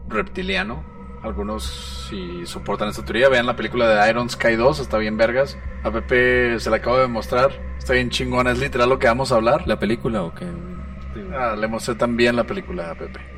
reptiliano. 0.08 0.97
Algunos 1.22 1.64
si 2.08 2.46
soportan 2.46 2.88
esta 2.88 3.04
teoría, 3.04 3.28
vean 3.28 3.46
la 3.46 3.56
película 3.56 3.88
de 3.88 4.10
Iron 4.10 4.30
Sky 4.30 4.56
2, 4.56 4.80
está 4.80 4.98
bien 4.98 5.16
vergas. 5.16 5.58
A 5.82 5.90
Pepe 5.90 6.58
se 6.60 6.70
la 6.70 6.76
acabo 6.76 6.98
de 6.98 7.08
mostrar, 7.08 7.50
está 7.78 7.94
bien 7.94 8.10
chingona, 8.10 8.52
es 8.52 8.58
literal 8.58 8.88
lo 8.88 8.98
que 8.98 9.08
vamos 9.08 9.32
a 9.32 9.36
hablar. 9.36 9.66
¿La 9.66 9.78
película 9.78 10.22
o 10.22 10.34
qué? 10.34 10.46
Ah, 11.36 11.56
le 11.58 11.68
mostré 11.68 11.94
también 11.94 12.36
la 12.36 12.44
película 12.44 12.90
a 12.90 12.94
Pepe. 12.94 13.37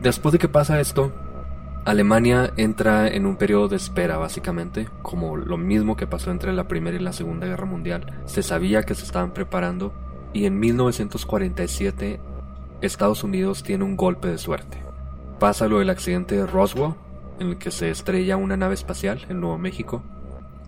Después 0.00 0.32
de 0.32 0.38
que 0.38 0.48
pasa 0.48 0.80
esto, 0.80 1.12
Alemania 1.84 2.52
entra 2.56 3.08
en 3.08 3.26
un 3.26 3.36
periodo 3.36 3.66
de 3.68 3.76
espera 3.76 4.16
básicamente, 4.16 4.88
como 5.02 5.36
lo 5.36 5.56
mismo 5.56 5.96
que 5.96 6.06
pasó 6.06 6.30
entre 6.30 6.52
la 6.52 6.68
Primera 6.68 6.96
y 6.96 7.00
la 7.00 7.12
Segunda 7.12 7.46
Guerra 7.46 7.64
Mundial. 7.64 8.20
Se 8.26 8.42
sabía 8.42 8.84
que 8.84 8.94
se 8.94 9.04
estaban 9.04 9.32
preparando 9.32 9.92
y 10.32 10.44
en 10.44 10.60
1947 10.60 12.20
Estados 12.80 13.24
Unidos 13.24 13.64
tiene 13.64 13.84
un 13.84 13.96
golpe 13.96 14.28
de 14.28 14.38
suerte. 14.38 14.82
Pasa 15.40 15.66
lo 15.66 15.80
del 15.80 15.90
accidente 15.90 16.36
de 16.36 16.46
Roswell, 16.46 16.94
en 17.40 17.48
el 17.48 17.58
que 17.58 17.70
se 17.72 17.90
estrella 17.90 18.36
una 18.36 18.56
nave 18.56 18.74
espacial 18.74 19.26
en 19.28 19.40
Nuevo 19.40 19.58
México. 19.58 20.02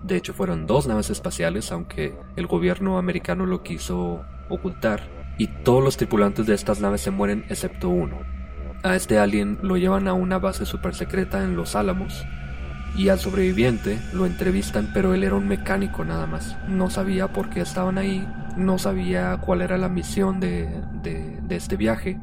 De 0.02 0.16
hecho 0.16 0.32
fueron 0.32 0.66
dos 0.66 0.88
naves 0.88 1.10
espaciales, 1.10 1.70
aunque 1.70 2.16
el 2.34 2.46
gobierno 2.48 2.98
americano 2.98 3.46
lo 3.46 3.62
quiso 3.62 4.24
ocultar, 4.48 5.02
y 5.38 5.46
todos 5.62 5.84
los 5.84 5.96
tripulantes 5.96 6.46
de 6.46 6.54
estas 6.54 6.80
naves 6.80 7.02
se 7.02 7.10
mueren 7.10 7.44
excepto 7.48 7.88
uno, 7.88 8.18
a 8.82 8.96
este 8.96 9.18
alien 9.18 9.58
lo 9.62 9.76
llevan 9.76 10.08
a 10.08 10.14
una 10.14 10.38
base 10.38 10.66
super 10.66 10.94
secreta 10.94 11.42
en 11.44 11.56
Los 11.56 11.76
Álamos 11.76 12.24
y 12.96 13.08
al 13.08 13.18
sobreviviente 13.18 13.98
lo 14.12 14.26
entrevistan 14.26 14.90
pero 14.92 15.14
él 15.14 15.22
era 15.22 15.34
un 15.34 15.48
mecánico 15.48 16.04
nada 16.04 16.26
más. 16.26 16.56
No 16.68 16.90
sabía 16.90 17.32
por 17.32 17.50
qué 17.50 17.60
estaban 17.60 17.98
ahí, 17.98 18.26
no 18.56 18.78
sabía 18.78 19.36
cuál 19.38 19.62
era 19.62 19.78
la 19.78 19.88
misión 19.88 20.40
de 20.40 20.68
este 21.50 21.76
viaje, 21.76 22.18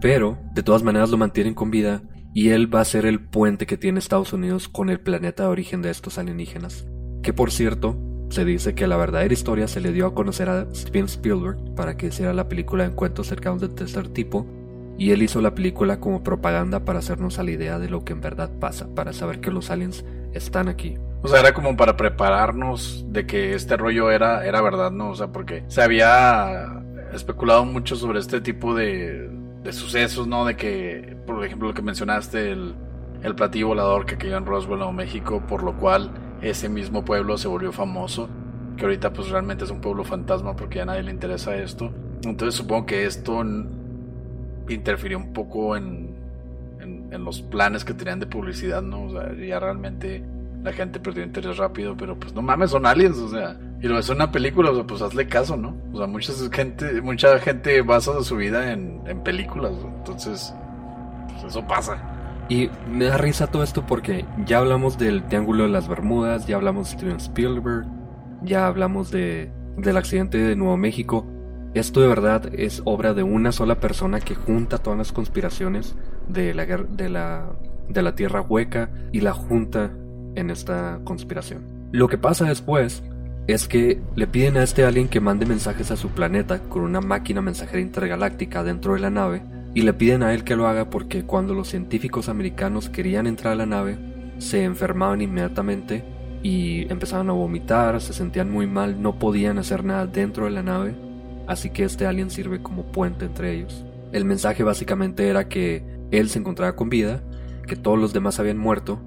pero 0.00 0.38
de 0.52 0.62
todas 0.62 0.82
maneras 0.82 1.10
lo 1.10 1.16
mantienen 1.16 1.54
con 1.54 1.70
vida 1.70 2.02
y 2.32 2.50
él 2.50 2.72
va 2.72 2.80
a 2.80 2.84
ser 2.84 3.06
el 3.06 3.20
puente 3.20 3.66
que 3.66 3.78
tiene 3.78 3.98
Estados 3.98 4.32
Unidos 4.32 4.68
con 4.68 4.90
el 4.90 5.00
planeta 5.00 5.44
de 5.44 5.48
origen 5.48 5.80
de 5.80 5.90
estos 5.90 6.18
alienígenas. 6.18 6.86
Que 7.22 7.32
por 7.32 7.50
cierto, 7.50 7.98
se 8.28 8.44
dice 8.44 8.74
que 8.74 8.86
la 8.86 8.96
verdadera 8.96 9.32
historia 9.32 9.68
se 9.68 9.80
le 9.80 9.92
dio 9.92 10.06
a 10.06 10.14
conocer 10.14 10.48
a 10.48 10.66
Steven 10.74 11.06
Spielberg 11.06 11.74
para 11.74 11.96
que 11.96 12.08
hiciera 12.08 12.34
la 12.34 12.48
película 12.48 12.84
Encuentros 12.84 13.28
cercanos 13.28 13.62
del 13.62 13.74
tercer 13.74 14.08
tipo 14.08 14.46
y 14.98 15.10
él 15.10 15.22
hizo 15.22 15.40
la 15.40 15.54
película 15.54 16.00
como 16.00 16.22
propaganda 16.22 16.84
para 16.84 17.00
hacernos 17.00 17.38
a 17.38 17.42
la 17.42 17.50
idea 17.50 17.78
de 17.78 17.88
lo 17.88 18.04
que 18.04 18.12
en 18.12 18.20
verdad 18.20 18.50
pasa, 18.58 18.88
para 18.94 19.12
saber 19.12 19.40
que 19.40 19.50
los 19.50 19.70
aliens 19.70 20.04
están 20.32 20.68
aquí. 20.68 20.96
O 21.22 21.28
sea, 21.28 21.40
era 21.40 21.52
como 21.52 21.76
para 21.76 21.96
prepararnos 21.96 23.04
de 23.08 23.26
que 23.26 23.54
este 23.54 23.76
rollo 23.76 24.10
era, 24.10 24.46
era 24.46 24.60
verdad, 24.60 24.90
¿no? 24.90 25.10
O 25.10 25.14
sea, 25.14 25.28
porque 25.28 25.64
se 25.68 25.82
había 25.82 26.82
especulado 27.12 27.64
mucho 27.64 27.96
sobre 27.96 28.20
este 28.20 28.40
tipo 28.40 28.74
de, 28.74 29.30
sucesos, 29.70 30.26
¿no? 30.26 30.44
De 30.44 30.56
que, 30.56 31.16
por 31.26 31.44
ejemplo, 31.44 31.68
lo 31.68 31.74
que 31.74 31.82
mencionaste, 31.82 32.52
el, 32.52 32.74
el 33.22 33.34
platillo 33.34 33.68
volador 33.68 34.06
que 34.06 34.16
cayó 34.16 34.36
en 34.36 34.46
Roswell, 34.46 34.78
Nuevo 34.78 34.92
México, 34.92 35.42
por 35.48 35.62
lo 35.62 35.76
cual 35.76 36.10
ese 36.40 36.68
mismo 36.68 37.04
pueblo 37.04 37.36
se 37.38 37.48
volvió 37.48 37.72
famoso, 37.72 38.28
que 38.76 38.84
ahorita 38.84 39.12
pues 39.12 39.28
realmente 39.28 39.64
es 39.64 39.70
un 39.70 39.80
pueblo 39.80 40.04
fantasma 40.04 40.54
porque 40.54 40.76
ya 40.76 40.82
a 40.82 40.86
nadie 40.86 41.02
le 41.02 41.10
interesa 41.10 41.56
esto. 41.56 41.92
Entonces 42.24 42.54
supongo 42.54 42.86
que 42.86 43.06
esto 43.06 43.42
interfirió 44.74 45.18
un 45.18 45.32
poco 45.32 45.76
en, 45.76 46.14
en, 46.80 47.24
los 47.24 47.42
planes 47.42 47.84
que 47.84 47.94
tenían 47.94 48.20
de 48.20 48.26
publicidad, 48.26 48.82
¿no? 48.82 49.04
O 49.04 49.10
sea, 49.10 49.32
ya 49.34 49.58
realmente 49.58 50.22
la 50.62 50.72
gente 50.72 51.00
perdió 51.00 51.24
interés 51.24 51.56
rápido, 51.56 51.96
pero 51.96 52.18
pues 52.18 52.34
no 52.34 52.42
mames, 52.42 52.70
son 52.70 52.86
aliens, 52.86 53.16
o 53.18 53.28
sea, 53.28 53.56
y 53.80 53.86
lo 53.86 53.98
es 53.98 54.08
una 54.08 54.30
película, 54.30 54.70
o 54.70 54.74
sea, 54.74 54.84
pues 54.84 55.02
hazle 55.02 55.26
caso, 55.26 55.56
¿no? 55.56 55.76
O 55.92 55.98
sea, 55.98 56.06
mucha 56.06 56.32
gente, 56.52 57.00
mucha 57.00 57.38
gente 57.38 57.82
basa 57.82 58.22
su 58.22 58.36
vida 58.36 58.72
en, 58.72 59.00
en 59.06 59.22
películas, 59.22 59.72
entonces, 59.98 60.54
pues 61.32 61.44
eso 61.44 61.66
pasa. 61.66 61.98
Y 62.48 62.70
me 62.88 63.06
da 63.06 63.16
risa 63.16 63.48
todo 63.48 63.62
esto 63.62 63.84
porque 63.86 64.24
ya 64.44 64.58
hablamos 64.58 64.98
del 64.98 65.24
Triángulo 65.24 65.64
de 65.64 65.70
las 65.70 65.88
Bermudas, 65.88 66.46
ya 66.46 66.56
hablamos 66.56 66.90
de 66.90 66.96
Steven 66.96 67.16
Spielberg, 67.16 67.86
ya 68.42 68.66
hablamos 68.66 69.10
de, 69.10 69.50
del 69.76 69.96
accidente 69.96 70.38
de 70.38 70.54
Nuevo 70.54 70.76
México, 70.76 71.26
esto 71.78 72.00
de 72.00 72.08
verdad 72.08 72.50
es 72.54 72.80
obra 72.84 73.12
de 73.12 73.22
una 73.22 73.52
sola 73.52 73.80
persona 73.80 74.20
que 74.20 74.34
junta 74.34 74.78
todas 74.78 74.98
las 74.98 75.12
conspiraciones 75.12 75.94
de 76.28 76.54
la, 76.54 76.64
de 76.64 77.08
la, 77.08 77.52
de 77.88 78.02
la 78.02 78.14
Tierra 78.14 78.40
Hueca 78.40 78.90
y 79.12 79.20
la 79.20 79.32
junta 79.32 79.90
en 80.34 80.50
esta 80.50 81.00
conspiración. 81.04 81.64
Lo 81.92 82.08
que 82.08 82.18
pasa 82.18 82.46
después 82.46 83.02
es 83.46 83.68
que 83.68 84.00
le 84.14 84.26
piden 84.26 84.56
a 84.56 84.62
este 84.62 84.84
alien 84.84 85.08
que 85.08 85.20
mande 85.20 85.46
mensajes 85.46 85.90
a 85.90 85.96
su 85.96 86.08
planeta 86.08 86.60
con 86.60 86.82
una 86.82 87.00
máquina 87.00 87.42
mensajera 87.42 87.80
intergaláctica 87.80 88.64
dentro 88.64 88.94
de 88.94 89.00
la 89.00 89.10
nave 89.10 89.42
y 89.74 89.82
le 89.82 89.92
piden 89.92 90.22
a 90.22 90.34
él 90.34 90.44
que 90.44 90.56
lo 90.56 90.66
haga 90.66 90.90
porque 90.90 91.24
cuando 91.24 91.54
los 91.54 91.68
científicos 91.68 92.28
americanos 92.28 92.88
querían 92.88 93.26
entrar 93.26 93.52
a 93.52 93.56
la 93.56 93.66
nave 93.66 93.98
se 94.38 94.64
enfermaban 94.64 95.20
inmediatamente 95.20 96.04
y 96.42 96.90
empezaban 96.90 97.28
a 97.30 97.34
vomitar, 97.34 98.00
se 98.00 98.12
sentían 98.12 98.50
muy 98.50 98.66
mal, 98.66 99.00
no 99.00 99.18
podían 99.18 99.58
hacer 99.58 99.84
nada 99.84 100.06
dentro 100.06 100.46
de 100.46 100.50
la 100.50 100.62
nave 100.62 101.05
así 101.46 101.70
que 101.70 101.84
este 101.84 102.06
alien 102.06 102.30
sirve 102.30 102.62
como 102.62 102.90
puente 102.92 103.24
entre 103.24 103.52
ellos. 103.52 103.84
El 104.12 104.24
mensaje 104.24 104.62
básicamente 104.62 105.28
era 105.28 105.48
que 105.48 105.84
él 106.10 106.28
se 106.28 106.38
encontraba 106.38 106.76
con 106.76 106.88
vida, 106.88 107.22
que 107.66 107.76
todos 107.76 107.98
los 107.98 108.12
demás 108.12 108.38
habían 108.38 108.58
muerto, 108.58 109.00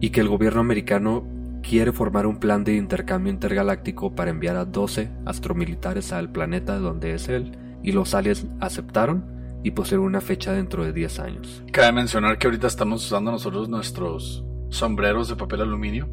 y 0.00 0.10
que 0.10 0.20
el 0.20 0.28
gobierno 0.28 0.60
americano 0.60 1.26
quiere 1.62 1.92
formar 1.92 2.26
un 2.26 2.38
plan 2.38 2.64
de 2.64 2.76
intercambio 2.76 3.32
intergaláctico 3.32 4.14
para 4.14 4.30
enviar 4.30 4.56
a 4.56 4.64
12 4.64 5.10
astromilitares 5.26 6.12
al 6.12 6.30
planeta 6.30 6.78
donde 6.78 7.14
es 7.14 7.28
él, 7.28 7.52
y 7.82 7.92
los 7.92 8.14
aliens 8.14 8.46
aceptaron 8.60 9.38
y 9.62 9.72
pusieron 9.72 10.06
una 10.06 10.20
fecha 10.20 10.52
dentro 10.52 10.84
de 10.84 10.92
10 10.92 11.18
años. 11.20 11.62
Cabe 11.72 11.92
mencionar 11.92 12.38
que 12.38 12.46
ahorita 12.46 12.66
estamos 12.66 13.04
usando 13.04 13.30
nosotros 13.30 13.68
nuestros 13.68 14.44
sombreros 14.70 15.28
de 15.28 15.36
papel 15.36 15.62
aluminio 15.62 16.08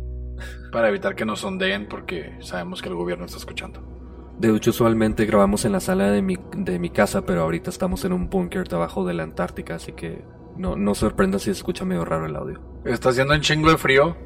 para 0.71 0.89
evitar 0.89 1.15
que 1.15 1.25
nos 1.25 1.41
sondeen 1.41 1.87
porque 1.87 2.37
sabemos 2.41 2.81
que 2.81 2.89
el 2.89 2.95
gobierno 2.95 3.25
está 3.25 3.37
escuchando. 3.37 3.94
De 4.39 4.53
hecho, 4.53 4.71
usualmente 4.71 5.25
grabamos 5.25 5.63
en 5.63 5.71
la 5.71 5.79
sala 5.79 6.11
de 6.11 6.21
mi, 6.21 6.37
de 6.55 6.77
mi 6.77 6.89
casa, 6.89 7.25
pero 7.25 7.43
ahorita 7.43 7.69
estamos 7.69 8.03
en 8.03 8.11
un 8.11 8.29
búnker 8.29 8.67
debajo 8.67 9.05
de 9.05 9.13
la 9.13 9.23
Antártica, 9.23 9.75
así 9.75 9.93
que 9.93 10.25
no, 10.57 10.75
no 10.75 10.93
sorprenda 10.93 11.39
si 11.39 11.45
se 11.45 11.51
escucha 11.51 11.85
medio 11.85 12.03
raro 12.03 12.25
el 12.25 12.35
audio. 12.35 12.59
Está 12.83 13.09
haciendo 13.09 13.33
un 13.33 13.41
chingo 13.41 13.69
de 13.69 13.77
frío. 13.77 14.17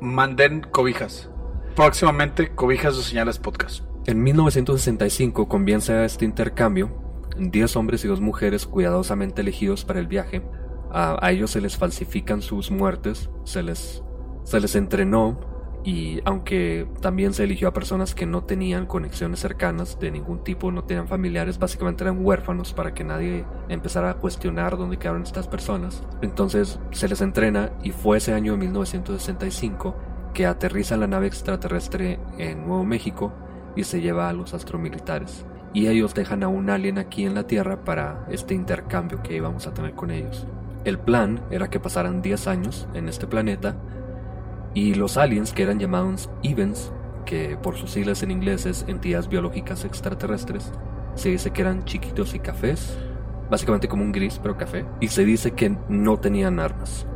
Manden 0.00 0.66
cobijas. 0.70 1.30
Próximamente, 1.76 2.54
cobijas 2.54 2.96
de 2.96 3.02
señales 3.02 3.38
podcast. 3.38 3.84
En 4.06 4.22
1965 4.22 5.48
comienza 5.48 6.04
este 6.04 6.26
intercambio. 6.26 7.02
10 7.38 7.76
hombres 7.76 8.04
y 8.04 8.08
dos 8.08 8.20
mujeres 8.20 8.66
cuidadosamente 8.66 9.40
elegidos 9.40 9.84
para 9.84 9.98
el 9.98 10.06
viaje. 10.06 10.42
A, 10.92 11.16
a 11.20 11.32
ellos 11.32 11.50
se 11.50 11.60
les 11.60 11.76
falsifican 11.76 12.42
sus 12.42 12.70
muertes, 12.70 13.30
se 13.44 13.62
les, 13.62 14.04
se 14.44 14.60
les 14.60 14.76
entrenó 14.76 15.53
y 15.84 16.22
aunque 16.24 16.88
también 17.02 17.34
se 17.34 17.44
eligió 17.44 17.68
a 17.68 17.74
personas 17.74 18.14
que 18.14 18.24
no 18.24 18.44
tenían 18.44 18.86
conexiones 18.86 19.40
cercanas 19.40 19.98
de 20.00 20.10
ningún 20.10 20.42
tipo, 20.42 20.72
no 20.72 20.84
tenían 20.84 21.08
familiares, 21.08 21.58
básicamente 21.58 22.04
eran 22.04 22.24
huérfanos 22.24 22.72
para 22.72 22.94
que 22.94 23.04
nadie 23.04 23.44
empezara 23.68 24.08
a 24.08 24.14
cuestionar 24.14 24.78
dónde 24.78 24.96
quedaron 24.96 25.22
estas 25.22 25.46
personas. 25.46 26.02
Entonces 26.22 26.80
se 26.90 27.06
les 27.06 27.20
entrena 27.20 27.70
y 27.82 27.90
fue 27.90 28.16
ese 28.16 28.32
año 28.32 28.52
de 28.52 28.58
1965 28.58 29.94
que 30.32 30.46
aterriza 30.46 30.96
la 30.96 31.06
nave 31.06 31.26
extraterrestre 31.26 32.18
en 32.38 32.66
Nuevo 32.66 32.84
México 32.84 33.34
y 33.76 33.84
se 33.84 34.00
lleva 34.00 34.30
a 34.30 34.32
los 34.32 34.54
astromilitares. 34.54 35.44
y 35.74 35.88
ellos 35.88 36.14
dejan 36.14 36.44
a 36.44 36.48
un 36.48 36.70
alien 36.70 36.98
aquí 36.98 37.24
en 37.24 37.34
la 37.34 37.48
Tierra 37.48 37.82
para 37.82 38.26
este 38.30 38.54
intercambio 38.54 39.20
que 39.24 39.34
íbamos 39.34 39.66
a 39.66 39.74
tener 39.74 39.94
con 39.94 40.12
ellos. 40.12 40.46
El 40.84 41.00
plan 41.00 41.40
era 41.50 41.68
que 41.68 41.80
pasaran 41.80 42.22
10 42.22 42.46
años 42.46 42.86
en 42.94 43.08
este 43.08 43.26
planeta 43.26 43.74
y 44.74 44.94
los 44.94 45.16
aliens 45.16 45.52
que 45.52 45.62
eran 45.62 45.78
llamados 45.78 46.28
Evens, 46.42 46.92
que 47.24 47.56
por 47.56 47.76
sus 47.76 47.92
siglas 47.92 48.22
en 48.22 48.32
inglés 48.32 48.66
es 48.66 48.84
entidades 48.88 49.28
biológicas 49.28 49.84
extraterrestres, 49.84 50.72
se 51.14 51.30
dice 51.30 51.50
que 51.50 51.62
eran 51.62 51.84
chiquitos 51.84 52.34
y 52.34 52.40
cafés, 52.40 52.98
básicamente 53.48 53.88
como 53.88 54.02
un 54.02 54.12
gris 54.12 54.40
pero 54.42 54.56
café, 54.56 54.84
y 55.00 55.08
se 55.08 55.24
dice 55.24 55.52
que 55.52 55.76
no 55.88 56.18
tenían 56.18 56.58
armas. 56.58 57.06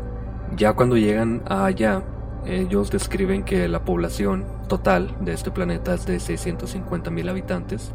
Ya 0.57 0.73
cuando 0.73 0.97
llegan 0.97 1.43
allá, 1.47 2.05
ellos 2.47 2.91
describen 2.91 3.43
que 3.43 3.69
la 3.69 3.85
población 3.85 4.47
total 4.69 5.15
de 5.21 5.33
este 5.33 5.51
planeta 5.51 5.95
es 5.95 6.07
de 6.07 6.21
650 6.21 7.11
mil 7.11 7.29
habitantes, 7.29 7.93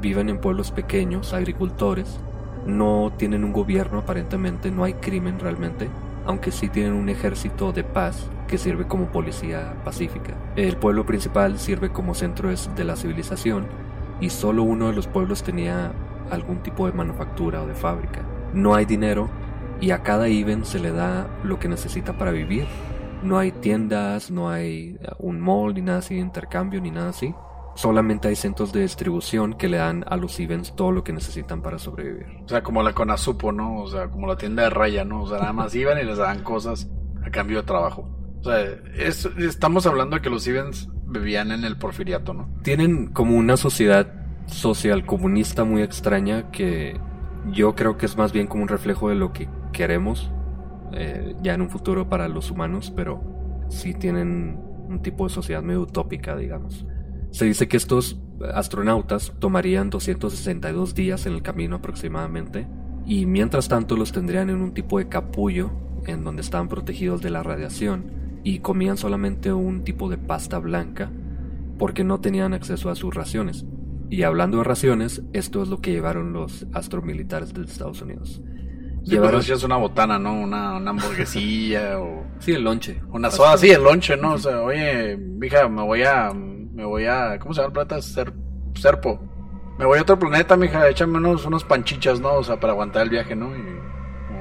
viven 0.00 0.28
en 0.28 0.38
pueblos 0.38 0.70
pequeños, 0.70 1.34
agricultores, 1.34 2.18
no 2.66 3.12
tienen 3.16 3.44
un 3.44 3.52
gobierno 3.52 3.98
aparentemente, 3.98 4.70
no 4.70 4.84
hay 4.84 4.94
crimen 4.94 5.38
realmente, 5.38 5.88
aunque 6.24 6.50
sí 6.50 6.68
tienen 6.68 6.94
un 6.94 7.10
ejército 7.10 7.72
de 7.72 7.84
paz 7.84 8.28
que 8.46 8.58
sirve 8.58 8.86
como 8.86 9.06
policía 9.06 9.74
pacífica. 9.84 10.34
El 10.56 10.76
pueblo 10.76 11.06
principal 11.06 11.58
sirve 11.58 11.90
como 11.90 12.14
centro 12.14 12.50
de 12.50 12.84
la 12.84 12.96
civilización 12.96 13.66
y 14.20 14.30
solo 14.30 14.62
uno 14.62 14.88
de 14.88 14.94
los 14.94 15.06
pueblos 15.06 15.42
tenía 15.42 15.92
algún 16.30 16.62
tipo 16.62 16.86
de 16.86 16.92
manufactura 16.92 17.62
o 17.62 17.66
de 17.66 17.74
fábrica. 17.74 18.22
No 18.52 18.74
hay 18.74 18.84
dinero 18.84 19.28
y 19.80 19.90
a 19.90 20.02
cada 20.02 20.28
Even 20.28 20.64
se 20.64 20.78
le 20.78 20.92
da 20.92 21.26
lo 21.42 21.58
que 21.58 21.68
necesita 21.68 22.16
para 22.16 22.30
vivir. 22.30 22.66
No 23.22 23.38
hay 23.38 23.52
tiendas, 23.52 24.30
no 24.30 24.50
hay 24.50 24.98
un 25.18 25.40
mall 25.40 25.74
ni 25.74 25.82
nada 25.82 25.98
así, 25.98 26.16
intercambio 26.16 26.80
ni 26.80 26.90
nada 26.90 27.10
así. 27.10 27.34
Solamente 27.74 28.28
hay 28.28 28.36
centros 28.36 28.72
de 28.72 28.82
distribución 28.82 29.54
que 29.54 29.68
le 29.68 29.78
dan 29.78 30.04
a 30.06 30.16
los 30.16 30.38
Evens 30.38 30.76
todo 30.76 30.92
lo 30.92 31.02
que 31.02 31.12
necesitan 31.12 31.60
para 31.60 31.78
sobrevivir. 31.78 32.26
O 32.44 32.48
sea, 32.48 32.62
como 32.62 32.82
la 32.82 32.92
Conasupo, 32.92 33.50
¿no? 33.50 33.80
O 33.80 33.88
sea, 33.88 34.08
como 34.08 34.28
la 34.28 34.36
tienda 34.36 34.62
de 34.62 34.70
raya, 34.70 35.04
¿no? 35.04 35.22
O 35.22 35.28
sea, 35.28 35.38
nada 35.38 35.52
más 35.52 35.74
iban 35.74 35.98
y 35.98 36.04
les 36.04 36.18
daban 36.18 36.42
cosas 36.44 36.88
a 37.24 37.30
cambio 37.30 37.58
de 37.58 37.66
trabajo. 37.66 38.08
O 38.44 38.46
sea, 38.46 38.78
estamos 39.38 39.86
hablando 39.86 40.16
de 40.16 40.22
que 40.22 40.28
los 40.28 40.46
Evens 40.46 40.90
vivían 41.06 41.50
en 41.50 41.64
el 41.64 41.78
porfiriato, 41.78 42.34
¿no? 42.34 42.50
Tienen 42.62 43.06
como 43.06 43.38
una 43.38 43.56
sociedad 43.56 44.12
social 44.44 45.06
comunista 45.06 45.64
muy 45.64 45.80
extraña 45.80 46.50
que 46.50 47.00
yo 47.52 47.74
creo 47.74 47.96
que 47.96 48.04
es 48.04 48.18
más 48.18 48.32
bien 48.32 48.46
como 48.46 48.62
un 48.62 48.68
reflejo 48.68 49.08
de 49.08 49.14
lo 49.14 49.32
que 49.32 49.48
queremos 49.72 50.30
eh, 50.92 51.34
ya 51.42 51.54
en 51.54 51.62
un 51.62 51.70
futuro 51.70 52.10
para 52.10 52.28
los 52.28 52.50
humanos, 52.50 52.92
pero 52.94 53.22
sí 53.70 53.94
tienen 53.94 54.60
un 54.88 55.00
tipo 55.00 55.26
de 55.26 55.32
sociedad 55.32 55.62
medio 55.62 55.80
utópica, 55.80 56.36
digamos. 56.36 56.84
Se 57.30 57.46
dice 57.46 57.66
que 57.66 57.78
estos 57.78 58.20
astronautas 58.54 59.32
tomarían 59.38 59.88
262 59.88 60.94
días 60.94 61.24
en 61.24 61.32
el 61.32 61.40
camino 61.40 61.76
aproximadamente 61.76 62.68
y 63.06 63.24
mientras 63.24 63.68
tanto 63.68 63.96
los 63.96 64.12
tendrían 64.12 64.50
en 64.50 64.60
un 64.60 64.74
tipo 64.74 64.98
de 64.98 65.08
capullo 65.08 65.70
en 66.06 66.24
donde 66.24 66.42
estaban 66.42 66.68
protegidos 66.68 67.22
de 67.22 67.30
la 67.30 67.42
radiación 67.42 68.23
y 68.44 68.60
comían 68.60 68.96
solamente 68.96 69.52
un 69.52 69.82
tipo 69.82 70.08
de 70.08 70.18
pasta 70.18 70.58
blanca 70.58 71.10
porque 71.78 72.04
no 72.04 72.20
tenían 72.20 72.54
acceso 72.54 72.90
a 72.90 72.94
sus 72.94 73.14
raciones. 73.14 73.64
Y 74.10 74.22
hablando 74.22 74.58
de 74.58 74.64
raciones, 74.64 75.22
esto 75.32 75.62
es 75.62 75.68
lo 75.68 75.80
que 75.80 75.90
llevaron 75.90 76.32
los 76.32 76.66
astromilitares 76.72 77.52
de 77.52 77.62
Estados 77.62 78.02
Unidos. 78.02 78.40
Sí, 79.02 79.10
llevaron 79.10 79.40
es 79.40 79.64
una 79.64 79.76
botana, 79.76 80.18
¿no? 80.18 80.34
Una, 80.34 80.76
una 80.76 80.90
hamburguesilla 80.90 81.98
o... 81.98 82.22
Sí, 82.38 82.52
el 82.52 82.62
lonche. 82.62 83.02
Una 83.10 83.30
soda, 83.30 83.58
sí, 83.58 83.70
el 83.70 83.82
lonche, 83.82 84.16
¿no? 84.16 84.34
O 84.34 84.38
sea, 84.38 84.60
oye, 84.60 85.16
mija, 85.16 85.68
me 85.68 85.82
voy 85.82 86.02
a 86.02 86.32
me 86.74 86.84
voy 86.84 87.06
a. 87.06 87.38
¿Cómo 87.38 87.54
se 87.54 87.60
llama 87.60 87.68
el 87.68 87.72
planeta? 87.72 88.02
Ser, 88.02 88.32
Serpo. 88.74 89.20
Me 89.78 89.86
voy 89.86 89.98
a 89.98 90.02
otro 90.02 90.18
planeta, 90.18 90.56
mija, 90.56 90.88
échame 90.88 91.18
unos, 91.18 91.46
unos 91.46 91.64
panchichas, 91.64 92.20
¿no? 92.20 92.34
O 92.34 92.44
sea, 92.44 92.60
para 92.60 92.72
aguantar 92.72 93.02
el 93.02 93.10
viaje, 93.10 93.34
¿no? 93.34 93.56
Y 93.56 93.62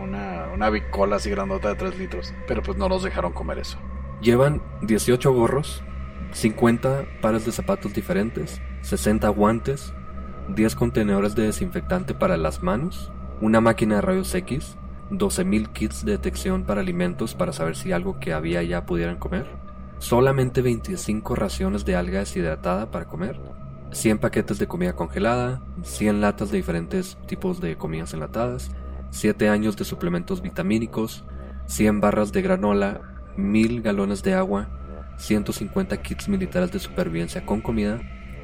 una, 0.04 0.48
una 0.54 0.70
bicola 0.70 1.16
así 1.16 1.30
grandota 1.30 1.70
de 1.70 1.76
3 1.76 1.98
litros. 1.98 2.34
Pero 2.48 2.62
pues 2.62 2.78
no 2.78 2.90
los 2.90 3.04
dejaron 3.04 3.34
comer 3.34 3.60
eso. 3.60 3.78
Llevan 4.22 4.62
18 4.82 5.34
gorros, 5.34 5.84
50 6.32 7.06
pares 7.22 7.46
de 7.46 7.52
zapatos 7.52 7.94
diferentes, 7.94 8.62
60 8.82 9.28
guantes, 9.30 9.94
10 10.50 10.76
contenedores 10.76 11.36
de 11.36 11.44
desinfectante 11.44 12.14
para 12.14 12.38
las 12.38 12.64
manos, 12.64 13.12
una 13.42 13.62
máquina 13.62 13.96
de 13.96 14.02
rayos 14.02 14.34
X, 14.34 14.78
12.000 15.12 15.72
kits 15.72 16.06
de 16.06 16.14
detección 16.14 16.64
para 16.64 16.82
alimentos 16.82 17.36
para 17.36 17.54
saber 17.54 17.76
si 17.76 17.92
algo 17.92 18.20
que 18.20 18.34
había 18.34 18.64
ya 18.64 18.86
pudieran 18.86 19.18
comer, 19.18 19.46
solamente 20.00 20.62
25 20.62 21.36
raciones 21.36 21.86
de 21.86 21.96
alga 21.96 22.20
deshidratada 22.20 22.92
para 22.92 23.06
comer, 23.06 23.40
100 23.92 24.20
paquetes 24.20 24.58
de 24.58 24.68
comida 24.68 24.94
congelada, 24.94 25.62
100 25.84 26.22
latas 26.22 26.52
de 26.52 26.58
diferentes 26.58 27.18
tipos 27.28 27.62
de 27.62 27.78
comidas 27.78 28.14
enlatadas, 28.14 28.72
7 29.12 29.50
años 29.50 29.78
de 29.78 29.86
suplementos 29.86 30.42
vitamínicos, 30.42 31.24
100 31.68 32.02
barras 32.02 32.32
de 32.32 32.42
granola, 32.42 33.13
1000 33.38 33.82
galones 33.82 34.24
de 34.24 34.34
agua, 34.34 34.70
150 35.18 36.02
kits 36.02 36.28
militares 36.30 36.72
de 36.72 36.80
supervivencia 36.80 37.46
con 37.46 37.62
comida, 37.62 38.00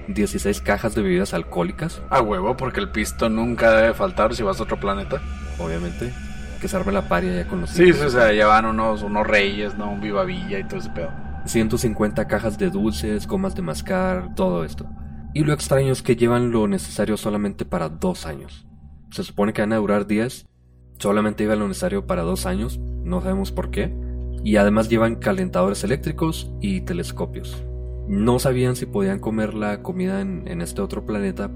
16 0.07 0.61
cajas 0.61 0.95
de 0.95 1.01
bebidas 1.01 1.33
alcohólicas. 1.33 2.01
A 2.09 2.21
huevo, 2.21 2.57
porque 2.57 2.79
el 2.79 2.89
pisto 2.89 3.29
nunca 3.29 3.71
debe 3.71 3.93
faltar 3.93 4.35
si 4.35 4.43
vas 4.43 4.59
a 4.59 4.63
otro 4.63 4.79
planeta. 4.79 5.21
Obviamente. 5.59 6.11
Que 6.59 6.67
se 6.67 6.75
arme 6.75 6.91
la 6.91 7.07
paria 7.07 7.33
ya 7.33 7.47
con 7.47 7.61
los... 7.61 7.69
Sí, 7.69 7.93
sí, 7.93 8.01
o 8.01 8.09
sea, 8.09 8.31
llevan 8.31 8.65
unos, 8.65 9.03
unos 9.03 9.25
reyes, 9.25 9.77
¿no? 9.77 9.91
Un 9.91 10.01
vivavilla 10.01 10.59
y 10.59 10.63
todo 10.67 10.79
ese 10.79 10.89
pedo. 10.89 11.11
150 11.45 12.27
cajas 12.27 12.57
de 12.57 12.69
dulces, 12.69 13.27
gomas 13.27 13.55
de 13.55 13.61
mascar, 13.61 14.35
todo 14.35 14.65
esto. 14.65 14.85
Y 15.33 15.43
lo 15.43 15.53
extraño 15.53 15.91
es 15.93 16.01
que 16.01 16.15
llevan 16.15 16.51
lo 16.51 16.67
necesario 16.67 17.15
solamente 17.15 17.63
para 17.63 17.87
dos 17.87 18.25
años. 18.25 18.67
Se 19.11 19.23
supone 19.23 19.53
que 19.53 19.61
van 19.61 19.73
a 19.73 19.77
durar 19.77 20.05
10, 20.05 20.47
solamente 20.97 21.43
llevan 21.43 21.59
lo 21.59 21.67
necesario 21.67 22.05
para 22.07 22.23
dos 22.23 22.45
años, 22.45 22.79
no 22.79 23.21
sabemos 23.21 23.51
por 23.51 23.71
qué. 23.71 23.93
Y 24.43 24.55
además 24.55 24.89
llevan 24.89 25.15
calentadores 25.15 25.83
eléctricos 25.83 26.51
y 26.61 26.81
telescopios. 26.81 27.63
No 28.07 28.39
sabían 28.39 28.75
si 28.75 28.85
podían 28.85 29.19
comer 29.19 29.53
la 29.53 29.81
comida 29.81 30.21
en, 30.21 30.61
este 30.61 30.81
otro 30.81 31.05
planeta, 31.05 31.49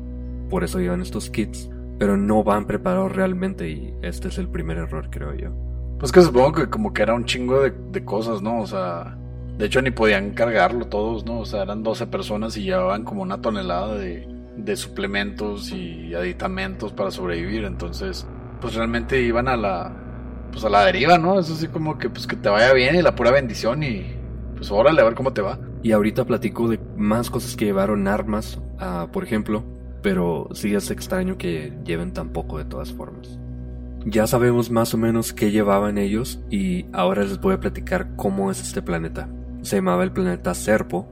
por 0.49 0.63
eso 0.63 0.79
llevan 0.79 1.01
estos 1.01 1.29
kits, 1.29 1.69
pero 1.97 2.17
no 2.17 2.43
van 2.43 2.67
preparados 2.67 3.15
realmente 3.15 3.69
y 3.69 3.93
este 4.01 4.27
es 4.27 4.37
el 4.37 4.47
primer 4.49 4.77
error, 4.77 5.09
creo 5.09 5.33
yo. 5.33 5.49
Pues 5.97 6.11
que 6.11 6.21
supongo 6.21 6.51
que 6.51 6.69
como 6.69 6.93
que 6.93 7.01
era 7.01 7.13
un 7.13 7.25
chingo 7.25 7.61
de, 7.61 7.73
de 7.91 8.05
cosas, 8.05 8.41
¿no? 8.41 8.61
O 8.61 8.67
sea, 8.67 9.17
de 9.57 9.67
hecho, 9.67 9.81
ni 9.81 9.91
podían 9.91 10.31
cargarlo 10.31 10.87
todos, 10.87 11.25
¿no? 11.25 11.39
O 11.39 11.45
sea, 11.45 11.63
eran 11.63 11.83
12 11.83 12.07
personas 12.07 12.57
y 12.57 12.63
llevaban 12.63 13.03
como 13.03 13.21
una 13.21 13.41
tonelada 13.41 13.95
de, 13.95 14.27
de 14.57 14.75
suplementos 14.75 15.71
y 15.71 16.13
aditamentos 16.15 16.91
para 16.91 17.11
sobrevivir. 17.11 17.63
Entonces, 17.63 18.25
pues 18.61 18.73
realmente 18.73 19.21
iban 19.21 19.47
a 19.47 19.55
la, 19.55 20.02
pues 20.53 20.63
a 20.63 20.69
la 20.69 20.85
deriva, 20.85 21.17
¿no? 21.17 21.37
Eso 21.37 21.55
sí 21.55 21.67
como 21.67 21.97
que, 21.97 22.09
pues 22.09 22.25
que 22.25 22.37
te 22.37 22.47
vaya 22.47 22.71
bien 22.71 22.95
y 22.95 23.01
la 23.01 23.15
pura 23.15 23.31
bendición 23.31 23.83
y 23.83 24.15
pues 24.55 24.71
órale 24.71 25.01
a 25.01 25.03
ver 25.03 25.15
cómo 25.15 25.33
te 25.33 25.41
va. 25.41 25.59
Y 25.81 25.91
ahorita 25.91 26.23
platico 26.23 26.69
de 26.69 26.79
más 26.95 27.29
cosas 27.29 27.57
que 27.57 27.65
llevaron 27.65 28.07
armas, 28.07 28.61
uh, 28.79 29.11
por 29.11 29.25
ejemplo, 29.25 29.65
pero 30.01 30.47
sí 30.53 30.73
es 30.73 30.89
extraño 30.91 31.37
que 31.37 31.73
lleven 31.83 32.13
tan 32.13 32.29
poco 32.29 32.57
de 32.57 32.65
todas 32.65 32.93
formas. 32.93 33.37
Ya 34.05 34.27
sabemos 34.27 34.71
más 34.71 34.93
o 34.93 34.97
menos 34.97 35.33
qué 35.33 35.51
llevaban 35.51 35.97
ellos 35.97 36.39
y 36.49 36.85
ahora 36.93 37.23
les 37.23 37.41
voy 37.41 37.55
a 37.55 37.59
platicar 37.59 38.15
cómo 38.15 38.49
es 38.49 38.61
este 38.61 38.81
planeta 38.81 39.27
se 39.63 39.77
llamaba 39.77 40.03
el 40.03 40.11
planeta 40.11 40.53
Serpo. 40.53 41.07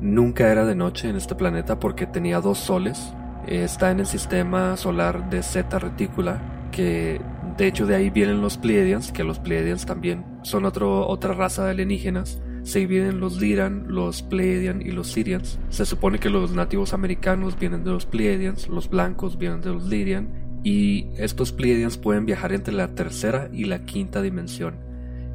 Nunca 0.00 0.50
era 0.50 0.64
de 0.64 0.74
noche 0.74 1.08
en 1.08 1.16
este 1.16 1.34
planeta 1.34 1.78
porque 1.78 2.06
tenía 2.06 2.40
dos 2.40 2.58
soles. 2.58 3.12
Está 3.46 3.90
en 3.90 4.00
el 4.00 4.06
sistema 4.06 4.76
solar 4.76 5.28
de 5.30 5.42
Zeta 5.42 5.78
Reticula, 5.78 6.40
que 6.72 7.20
de 7.60 7.68
hecho 7.68 7.86
de 7.86 7.94
ahí 7.94 8.08
vienen 8.08 8.40
los 8.40 8.56
Pleiadians, 8.56 9.12
que 9.12 9.22
los 9.22 9.38
Pleiadians 9.38 9.84
también 9.84 10.24
son 10.42 10.64
otro, 10.64 11.06
otra 11.06 11.34
raza 11.34 11.64
de 11.64 11.72
alienígenas. 11.72 12.40
Se 12.62 12.78
dividen 12.78 13.20
los 13.20 13.38
Liran, 13.38 13.84
los 13.88 14.22
Pleiadian 14.22 14.80
y 14.80 14.92
los 14.92 15.08
Sirians. 15.08 15.58
Se 15.68 15.84
supone 15.84 16.18
que 16.18 16.30
los 16.30 16.52
nativos 16.52 16.94
americanos 16.94 17.58
vienen 17.58 17.84
de 17.84 17.90
los 17.90 18.06
Pleiadians, 18.06 18.68
los 18.68 18.88
blancos 18.88 19.36
vienen 19.36 19.60
de 19.60 19.74
los 19.74 19.84
Lyrian, 19.84 20.28
y 20.64 21.08
estos 21.16 21.52
Pleiadians 21.52 21.98
pueden 21.98 22.24
viajar 22.24 22.52
entre 22.52 22.72
la 22.72 22.88
tercera 22.94 23.50
y 23.52 23.64
la 23.64 23.84
quinta 23.84 24.22
dimensión 24.22 24.74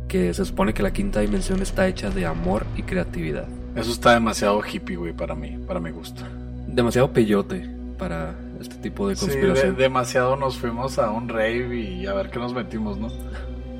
que 0.08 0.34
se 0.34 0.46
supone 0.46 0.74
que 0.74 0.84
la 0.84 0.94
quinta 0.94 1.20
dimensión 1.20 1.62
está 1.62 1.88
hecha 1.88 2.10
de 2.10 2.26
amor 2.26 2.66
y 2.78 2.84
creatividad. 2.84 3.48
Eso 3.76 3.92
está 3.92 4.14
demasiado 4.14 4.62
hippie, 4.64 4.96
güey, 4.96 5.14
para 5.14 5.36
mí, 5.36 5.58
para 5.68 5.80
mi 5.80 5.92
gusto. 5.92 6.24
Demasiado 6.68 7.12
peyote 7.12 7.68
para 7.98 8.36
este 8.65 8.78
tipo 8.78 9.08
de 9.08 9.15
conspiración. 9.15 9.75
Sí, 9.75 9.82
demasiado 9.82 10.36
nos 10.36 10.58
fuimos 10.58 10.99
a 10.99 11.12
un 11.12 11.30
rave 11.30 11.75
y 11.80 12.06
a 12.06 12.13
ver 12.13 12.30
qué 12.30 12.39
nos 12.39 12.54
metimos, 12.54 12.97
¿no? 12.97 13.10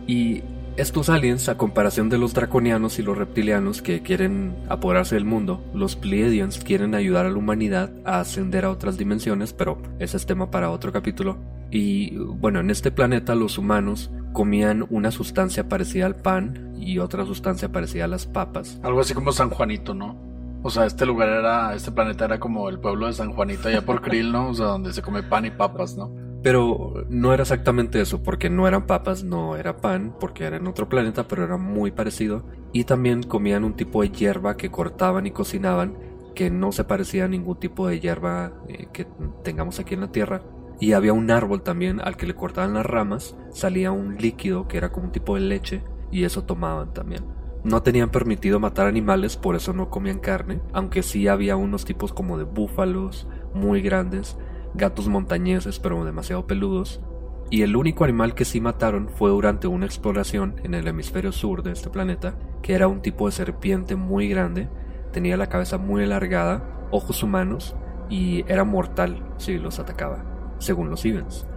Y 0.08 0.44
estos 0.78 1.10
aliens, 1.10 1.48
a 1.48 1.58
comparación 1.58 2.10
de 2.10 2.18
los 2.18 2.34
draconianos 2.34 3.00
y 3.00 3.02
los 3.02 3.18
reptilianos 3.18 3.82
que 3.82 4.02
quieren 4.02 4.56
apoderarse 4.68 5.16
del 5.16 5.24
mundo, 5.24 5.64
los 5.74 5.96
Pleiadians 5.96 6.60
quieren 6.60 6.96
ayudar 6.96 7.26
a 7.26 7.30
la 7.30 7.38
humanidad 7.38 7.92
a 8.04 8.20
ascender 8.20 8.66
a 8.66 8.72
otras 8.72 8.98
dimensiones, 8.98 9.54
pero 9.54 9.78
ese 10.00 10.18
es 10.18 10.26
tema 10.26 10.52
para 10.52 10.70
otro 10.70 10.92
capítulo. 10.92 11.38
Y 11.72 12.16
bueno, 12.18 12.60
en 12.60 12.70
este 12.70 12.92
planeta 12.92 13.36
los 13.36 13.58
humanos 13.58 14.12
comían 14.34 14.86
una 14.90 15.12
sustancia 15.12 15.70
parecida 15.70 16.06
al 16.06 16.16
pan 16.16 16.76
y 16.78 17.00
otra 17.00 17.26
sustancia 17.26 17.70
parecida 17.70 18.06
a 18.06 18.10
las 18.10 18.26
papas. 18.26 18.78
Algo 18.84 19.00
así 19.00 19.14
como 19.14 19.32
San 19.32 19.50
Juanito, 19.50 19.94
¿no? 19.94 20.35
O 20.66 20.72
sea, 20.72 20.88
este 20.88 21.06
lugar 21.06 21.30
era, 21.30 21.76
este 21.76 21.92
planeta 21.92 22.26
era 22.26 22.40
como 22.40 22.70
el 22.70 22.80
pueblo 22.80 23.06
de 23.06 23.14
San 23.14 23.34
Juanito 23.34 23.68
allá 23.68 23.86
por 23.86 24.02
Krill, 24.02 24.32
¿no? 24.32 24.50
O 24.50 24.54
sea, 24.56 24.66
donde 24.66 24.94
se 24.94 25.04
come 25.04 25.22
pan 25.22 25.46
y 25.46 25.52
papas, 25.52 25.96
¿no? 25.96 26.12
Pero 26.42 27.06
no 27.08 27.36
era 27.36 27.44
exactamente 27.44 28.02
eso, 28.02 28.24
porque 28.24 28.50
no 28.50 28.68
eran 28.68 28.88
papas, 28.88 29.24
no 29.24 29.58
era 29.58 29.78
pan, 29.78 30.16
porque 30.20 30.44
era 30.44 30.58
en 30.58 30.66
otro 30.66 30.90
planeta, 30.90 31.28
pero 31.28 31.44
era 31.44 31.58
muy 31.58 31.92
parecido. 31.92 32.46
Y 32.74 32.86
también 32.86 33.22
comían 33.22 33.64
un 33.64 33.76
tipo 33.76 34.02
de 34.02 34.10
hierba 34.10 34.58
que 34.58 34.72
cortaban 34.72 35.28
y 35.28 35.32
cocinaban, 35.32 36.00
que 36.34 36.50
no 36.50 36.72
se 36.72 36.84
parecía 36.84 37.26
a 37.26 37.28
ningún 37.28 37.60
tipo 37.60 37.88
de 37.88 38.00
hierba 38.00 38.54
eh, 38.68 38.88
que 38.92 39.06
tengamos 39.44 39.80
aquí 39.80 39.94
en 39.94 40.02
la 40.02 40.12
Tierra. 40.12 40.42
Y 40.80 40.94
había 40.94 41.14
un 41.14 41.30
árbol 41.30 41.62
también 41.62 42.02
al 42.02 42.18
que 42.18 42.26
le 42.26 42.34
cortaban 42.34 42.74
las 42.74 42.88
ramas, 42.88 43.38
salía 43.52 43.92
un 43.92 44.18
líquido 44.18 44.68
que 44.68 44.78
era 44.78 44.92
como 44.92 45.06
un 45.06 45.12
tipo 45.12 45.36
de 45.36 45.42
leche, 45.42 45.84
y 46.10 46.24
eso 46.24 46.44
tomaban 46.44 46.92
también. 46.92 47.35
No 47.66 47.82
tenían 47.82 48.12
permitido 48.12 48.60
matar 48.60 48.86
animales, 48.86 49.38
por 49.38 49.56
eso 49.56 49.74
no 49.74 49.90
comían 49.90 50.20
carne, 50.20 50.62
aunque 50.72 51.02
sí 51.02 51.28
había 51.28 51.56
unos 51.56 51.84
tipos 51.84 52.14
como 52.14 52.38
de 52.38 52.44
búfalos 52.44 53.28
muy 53.56 53.82
grandes, 53.82 54.38
gatos 54.76 55.08
montañeses 55.08 55.80
pero 55.80 56.06
demasiado 56.06 56.46
peludos, 56.46 57.02
y 57.50 57.64
el 57.64 57.76
único 57.76 58.04
animal 58.04 58.36
que 58.36 58.46
sí 58.46 58.62
mataron 58.62 59.10
fue 59.10 59.32
durante 59.32 59.66
una 59.66 59.88
exploración 59.88 60.62
en 60.64 60.76
el 60.76 60.88
hemisferio 60.88 61.32
sur 61.32 61.64
de 61.64 61.72
este 61.72 61.90
planeta, 61.90 62.36
que 62.62 62.76
era 62.76 62.88
un 62.88 63.02
tipo 63.02 63.26
de 63.26 63.32
serpiente 63.32 63.96
muy 63.96 64.30
grande, 64.30 64.70
tenía 65.12 65.36
la 65.36 65.50
cabeza 65.50 65.80
muy 65.80 66.04
alargada, 66.04 66.88
ojos 66.92 67.24
humanos, 67.24 67.76
y 68.12 68.46
era 68.48 68.64
mortal 68.64 69.28
si 69.38 69.58
los 69.58 69.80
atacaba, 69.80 70.24
según 70.60 70.92
los 70.92 71.04
Evans. 71.04 71.48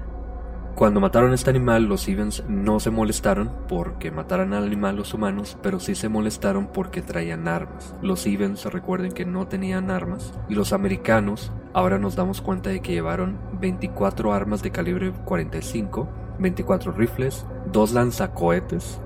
Cuando 0.79 1.01
mataron 1.01 1.33
a 1.33 1.35
este 1.35 1.51
animal, 1.51 1.87
los 1.87 2.07
Evans 2.07 2.45
no 2.47 2.79
se 2.79 2.91
molestaron 2.93 3.51
porque 3.67 4.13
mataran 4.13 4.55
al 4.55 4.63
animal 4.63 4.95
los 4.95 5.13
humanos, 5.13 5.59
pero 5.61 5.81
sí 5.81 5.97
se 5.97 6.09
molestaron 6.09 6.69
porque 6.69 7.03
traían 7.03 7.49
armas. 7.49 7.97
Los 8.01 8.25
Evans 8.29 8.65
recuerden 8.67 9.11
que 9.11 9.25
no 9.25 9.49
tenían 9.49 9.91
armas 9.91 10.33
y 10.49 10.55
los 10.55 10.73
americanos 10.73 11.51
ahora 11.73 11.99
nos 11.99 12.15
damos 12.15 12.41
cuenta 12.41 12.71
de 12.71 12.79
que 12.79 12.93
llevaron 12.93 13.41
24 13.61 14.33
armas 14.33 14.63
de 14.63 14.71
calibre 14.71 15.11
45, 15.25 16.09
24 16.39 16.93
rifles, 16.93 17.45
dos 17.73 17.91
lanzacohetes, 17.91 19.01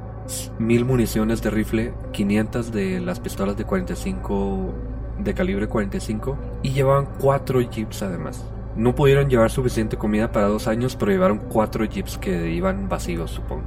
mil 0.59 0.85
municiones 0.85 1.41
de 1.41 1.49
rifle, 1.49 1.95
500 2.13 2.71
de 2.71 3.01
las 3.01 3.19
pistolas 3.19 3.57
de 3.57 3.65
45 3.65 4.75
de 5.21 5.33
calibre 5.33 5.69
45 5.69 6.37
y 6.63 6.73
llevaban 6.73 7.09
4 7.19 7.61
jeeps 7.71 8.03
además. 8.03 8.45
No 8.77 8.95
pudieron 8.95 9.29
llevar 9.29 9.51
suficiente 9.51 9.97
comida 9.97 10.33
para 10.33 10.47
dos 10.47 10.67
años, 10.67 10.97
pero 10.97 11.13
llevaron 11.13 11.39
cuatro 11.39 11.85
jeeps 11.85 12.17
que 12.19 12.51
iban 12.51 12.89
vacíos, 12.89 13.31
supongo. 13.31 13.65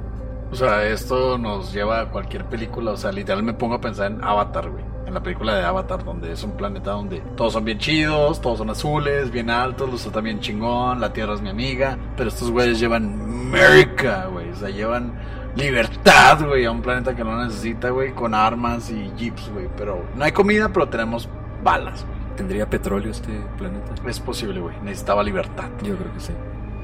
O 0.50 0.54
sea, 0.54 0.84
esto 0.84 1.38
nos 1.38 1.72
lleva 1.72 2.00
a 2.00 2.08
cualquier 2.10 2.44
película. 2.44 2.92
O 2.92 2.96
sea, 2.96 3.12
literal 3.12 3.42
me 3.42 3.54
pongo 3.54 3.74
a 3.74 3.80
pensar 3.80 4.10
en 4.10 4.22
Avatar, 4.22 4.70
güey. 4.70 4.84
En 5.06 5.14
la 5.14 5.22
película 5.22 5.54
de 5.54 5.64
Avatar, 5.64 6.04
donde 6.04 6.32
es 6.32 6.42
un 6.42 6.52
planeta 6.52 6.90
donde 6.90 7.20
todos 7.36 7.52
son 7.52 7.64
bien 7.64 7.78
chidos, 7.78 8.40
todos 8.40 8.58
son 8.58 8.70
azules, 8.70 9.30
bien 9.30 9.50
altos, 9.50 9.88
los 9.88 10.02
tratan 10.02 10.24
bien 10.24 10.40
chingón, 10.40 11.00
la 11.00 11.12
tierra 11.12 11.34
es 11.34 11.40
mi 11.40 11.50
amiga. 11.50 11.96
Pero 12.16 12.28
estos 12.28 12.50
güeyes 12.50 12.80
llevan 12.80 13.20
América, 13.22 14.28
güey. 14.32 14.50
O 14.50 14.56
sea, 14.56 14.68
llevan 14.70 15.12
libertad, 15.54 16.44
güey, 16.44 16.64
a 16.64 16.70
un 16.70 16.82
planeta 16.82 17.14
que 17.14 17.22
no 17.22 17.42
necesita, 17.44 17.90
güey, 17.90 18.12
con 18.12 18.34
armas 18.34 18.90
y 18.90 19.12
jeeps, 19.16 19.50
güey. 19.52 19.68
Pero 19.76 20.04
no 20.16 20.24
hay 20.24 20.32
comida, 20.32 20.70
pero 20.72 20.88
tenemos 20.88 21.28
balas. 21.62 22.04
¿Tendría 22.36 22.68
petróleo 22.68 23.10
este 23.10 23.32
planeta? 23.56 23.94
Es 24.06 24.20
posible, 24.20 24.60
güey. 24.60 24.74
Necesitaba 24.82 25.22
libertad. 25.22 25.70
Yo 25.82 25.96
creo 25.96 26.12
que 26.12 26.20
sí. 26.20 26.32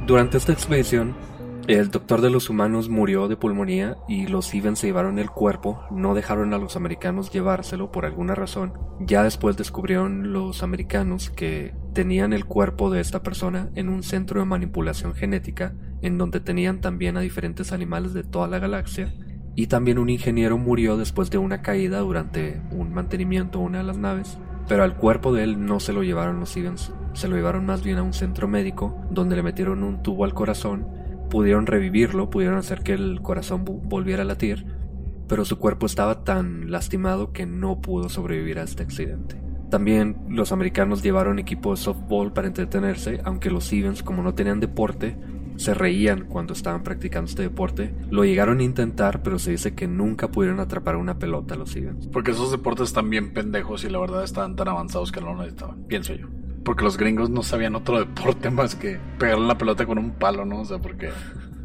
Durante 0.06 0.38
esta 0.38 0.52
expedición, 0.52 1.14
el 1.68 1.90
doctor 1.90 2.20
de 2.20 2.30
los 2.30 2.50
humanos 2.50 2.88
murió 2.88 3.28
de 3.28 3.36
pulmonía 3.36 3.96
y 4.08 4.26
los 4.26 4.52
Evans 4.52 4.80
se 4.80 4.88
llevaron 4.88 5.20
el 5.20 5.30
cuerpo, 5.30 5.84
no 5.92 6.12
dejaron 6.14 6.52
a 6.54 6.58
los 6.58 6.74
americanos 6.74 7.30
llevárselo 7.30 7.92
por 7.92 8.04
alguna 8.04 8.34
razón. 8.34 8.72
Ya 8.98 9.22
después 9.22 9.56
descubrieron 9.56 10.32
los 10.32 10.64
americanos 10.64 11.30
que 11.30 11.72
tenían 11.92 12.32
el 12.32 12.46
cuerpo 12.46 12.90
de 12.90 13.00
esta 13.00 13.22
persona 13.22 13.70
en 13.76 13.90
un 13.90 14.02
centro 14.02 14.40
de 14.40 14.46
manipulación 14.46 15.14
genética, 15.14 15.74
en 16.00 16.18
donde 16.18 16.40
tenían 16.40 16.80
también 16.80 17.16
a 17.16 17.20
diferentes 17.20 17.70
animales 17.70 18.12
de 18.12 18.24
toda 18.24 18.48
la 18.48 18.58
galaxia. 18.58 19.14
Y 19.54 19.68
también 19.68 19.98
un 19.98 20.08
ingeniero 20.08 20.58
murió 20.58 20.96
después 20.96 21.30
de 21.30 21.38
una 21.38 21.62
caída 21.62 22.00
durante 22.00 22.60
un 22.72 22.92
mantenimiento 22.92 23.58
de 23.58 23.64
una 23.66 23.78
de 23.78 23.84
las 23.84 23.98
naves 23.98 24.38
pero 24.68 24.82
al 24.82 24.96
cuerpo 24.96 25.32
de 25.32 25.44
él 25.44 25.64
no 25.64 25.80
se 25.80 25.92
lo 25.92 26.02
llevaron 26.02 26.40
los 26.40 26.56
Evans, 26.56 26.92
se 27.12 27.28
lo 27.28 27.36
llevaron 27.36 27.66
más 27.66 27.82
bien 27.82 27.98
a 27.98 28.02
un 28.02 28.12
centro 28.12 28.48
médico 28.48 28.96
donde 29.10 29.36
le 29.36 29.42
metieron 29.42 29.82
un 29.82 30.02
tubo 30.02 30.24
al 30.24 30.34
corazón, 30.34 30.86
pudieron 31.30 31.66
revivirlo, 31.66 32.30
pudieron 32.30 32.58
hacer 32.58 32.82
que 32.82 32.92
el 32.92 33.20
corazón 33.22 33.64
volviera 33.64 34.22
a 34.22 34.26
latir, 34.26 34.66
pero 35.28 35.44
su 35.44 35.58
cuerpo 35.58 35.86
estaba 35.86 36.24
tan 36.24 36.70
lastimado 36.70 37.32
que 37.32 37.46
no 37.46 37.80
pudo 37.80 38.08
sobrevivir 38.08 38.58
a 38.58 38.64
este 38.64 38.82
accidente. 38.82 39.40
También 39.70 40.18
los 40.28 40.52
americanos 40.52 41.02
llevaron 41.02 41.38
equipo 41.38 41.70
de 41.70 41.78
softball 41.78 42.34
para 42.34 42.48
entretenerse, 42.48 43.22
aunque 43.24 43.50
los 43.50 43.72
Evans, 43.72 44.02
como 44.02 44.22
no 44.22 44.34
tenían 44.34 44.60
deporte, 44.60 45.16
se 45.56 45.74
reían 45.74 46.26
cuando 46.26 46.52
estaban 46.52 46.82
practicando 46.82 47.28
este 47.28 47.42
deporte. 47.42 47.94
Lo 48.10 48.24
llegaron 48.24 48.60
a 48.60 48.62
intentar, 48.62 49.22
pero 49.22 49.38
se 49.38 49.52
dice 49.52 49.74
que 49.74 49.86
nunca 49.86 50.28
pudieron 50.28 50.60
atrapar 50.60 50.96
una 50.96 51.18
pelota 51.18 51.54
los 51.54 51.74
Evans. 51.76 52.08
Porque 52.08 52.32
esos 52.32 52.50
deportes 52.50 52.88
están 52.88 53.10
bien 53.10 53.32
pendejos 53.32 53.84
y 53.84 53.90
la 53.90 53.98
verdad 53.98 54.24
estaban 54.24 54.56
tan 54.56 54.68
avanzados 54.68 55.12
que 55.12 55.20
no 55.20 55.34
lo 55.34 55.38
necesitaban, 55.38 55.84
pienso 55.84 56.14
yo. 56.14 56.26
Porque 56.64 56.84
los 56.84 56.96
gringos 56.96 57.30
no 57.30 57.42
sabían 57.42 57.74
otro 57.74 57.98
deporte 58.04 58.50
más 58.50 58.74
que 58.74 58.98
pegarle 59.18 59.46
la 59.46 59.58
pelota 59.58 59.86
con 59.86 59.98
un 59.98 60.12
palo, 60.12 60.44
¿no? 60.44 60.60
O 60.60 60.64
sea, 60.64 60.78
porque 60.78 61.10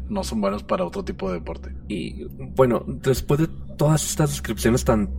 no 0.08 0.24
son 0.24 0.40
buenos 0.40 0.62
para 0.62 0.84
otro 0.84 1.04
tipo 1.04 1.28
de 1.28 1.34
deporte. 1.34 1.74
Y 1.88 2.24
bueno, 2.56 2.84
después 2.86 3.40
de 3.40 3.48
todas 3.76 4.04
estas 4.08 4.30
descripciones 4.30 4.84
tan 4.84 5.10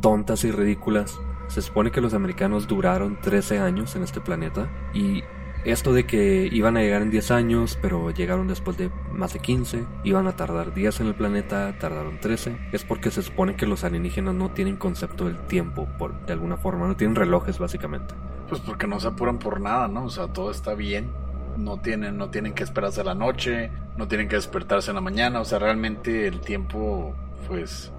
tontas 0.00 0.44
y 0.44 0.50
ridículas, 0.50 1.18
se 1.48 1.62
supone 1.62 1.90
que 1.90 2.00
los 2.00 2.14
americanos 2.14 2.66
duraron 2.66 3.18
13 3.20 3.58
años 3.58 3.96
en 3.96 4.02
este 4.02 4.20
planeta 4.20 4.70
y 4.94 5.22
esto 5.64 5.92
de 5.92 6.06
que 6.06 6.48
iban 6.50 6.76
a 6.76 6.80
llegar 6.80 7.02
en 7.02 7.10
10 7.10 7.30
años, 7.30 7.78
pero 7.80 8.10
llegaron 8.10 8.48
después 8.48 8.76
de 8.76 8.90
más 9.12 9.32
de 9.32 9.40
15, 9.40 9.84
iban 10.04 10.26
a 10.26 10.36
tardar 10.36 10.74
días 10.74 11.00
en 11.00 11.08
el 11.08 11.14
planeta, 11.14 11.76
tardaron 11.78 12.20
13, 12.20 12.58
es 12.72 12.84
porque 12.84 13.10
se 13.10 13.22
supone 13.22 13.56
que 13.56 13.66
los 13.66 13.84
alienígenas 13.84 14.34
no 14.34 14.50
tienen 14.50 14.76
concepto 14.76 15.26
del 15.26 15.38
tiempo, 15.46 15.88
por, 15.98 16.24
de 16.26 16.32
alguna 16.32 16.56
forma, 16.56 16.86
no 16.86 16.96
tienen 16.96 17.16
relojes 17.16 17.58
básicamente. 17.58 18.14
Pues 18.48 18.60
porque 18.60 18.86
no 18.86 18.98
se 19.00 19.08
apuran 19.08 19.38
por 19.38 19.60
nada, 19.60 19.88
¿no? 19.88 20.04
O 20.04 20.10
sea, 20.10 20.28
todo 20.28 20.50
está 20.50 20.74
bien, 20.74 21.10
no 21.56 21.80
tienen, 21.80 22.16
no 22.16 22.30
tienen 22.30 22.54
que 22.54 22.62
esperarse 22.62 23.00
a 23.00 23.04
la 23.04 23.14
noche, 23.14 23.70
no 23.96 24.08
tienen 24.08 24.28
que 24.28 24.36
despertarse 24.36 24.90
en 24.90 24.94
la 24.94 25.00
mañana, 25.00 25.40
o 25.40 25.44
sea, 25.44 25.58
realmente 25.58 26.26
el 26.26 26.40
tiempo, 26.40 27.14
pues, 27.46 27.92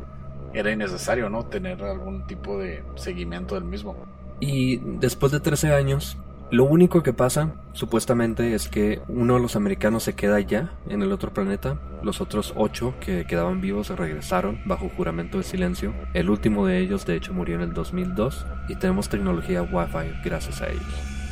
era 0.53 0.71
innecesario, 0.71 1.29
¿no? 1.29 1.45
Tener 1.45 1.83
algún 1.83 2.25
tipo 2.25 2.57
de 2.57 2.83
seguimiento 2.95 3.55
del 3.55 3.65
mismo. 3.65 3.95
Y 4.39 4.77
después 4.77 5.31
de 5.31 5.39
13 5.39 5.73
años, 5.73 6.17
lo 6.51 6.63
único 6.63 7.03
que 7.03 7.13
pasa, 7.13 7.53
supuestamente, 7.73 8.55
es 8.55 8.69
que 8.69 9.01
uno 9.07 9.35
de 9.35 9.39
los 9.39 9.55
americanos 9.55 10.01
se 10.01 10.15
queda 10.15 10.39
ya 10.39 10.71
en 10.89 11.03
el 11.03 11.11
otro 11.11 11.31
planeta. 11.31 11.79
Los 12.01 12.21
otros 12.21 12.53
ocho 12.55 12.95
que 12.99 13.25
quedaban 13.25 13.61
vivos 13.61 13.89
regresaron 13.89 14.59
bajo 14.65 14.89
juramento 14.89 15.37
de 15.37 15.43
silencio. 15.43 15.93
El 16.15 16.27
último 16.27 16.65
de 16.65 16.79
ellos, 16.79 17.05
de 17.05 17.15
hecho, 17.15 17.33
murió 17.35 17.55
en 17.55 17.61
el 17.61 17.73
2002 17.73 18.47
y 18.67 18.75
tenemos 18.75 19.09
tecnología 19.09 19.61
Wi-Fi 19.61 20.21
gracias 20.25 20.61
a 20.63 20.69
ellos. 20.69 20.83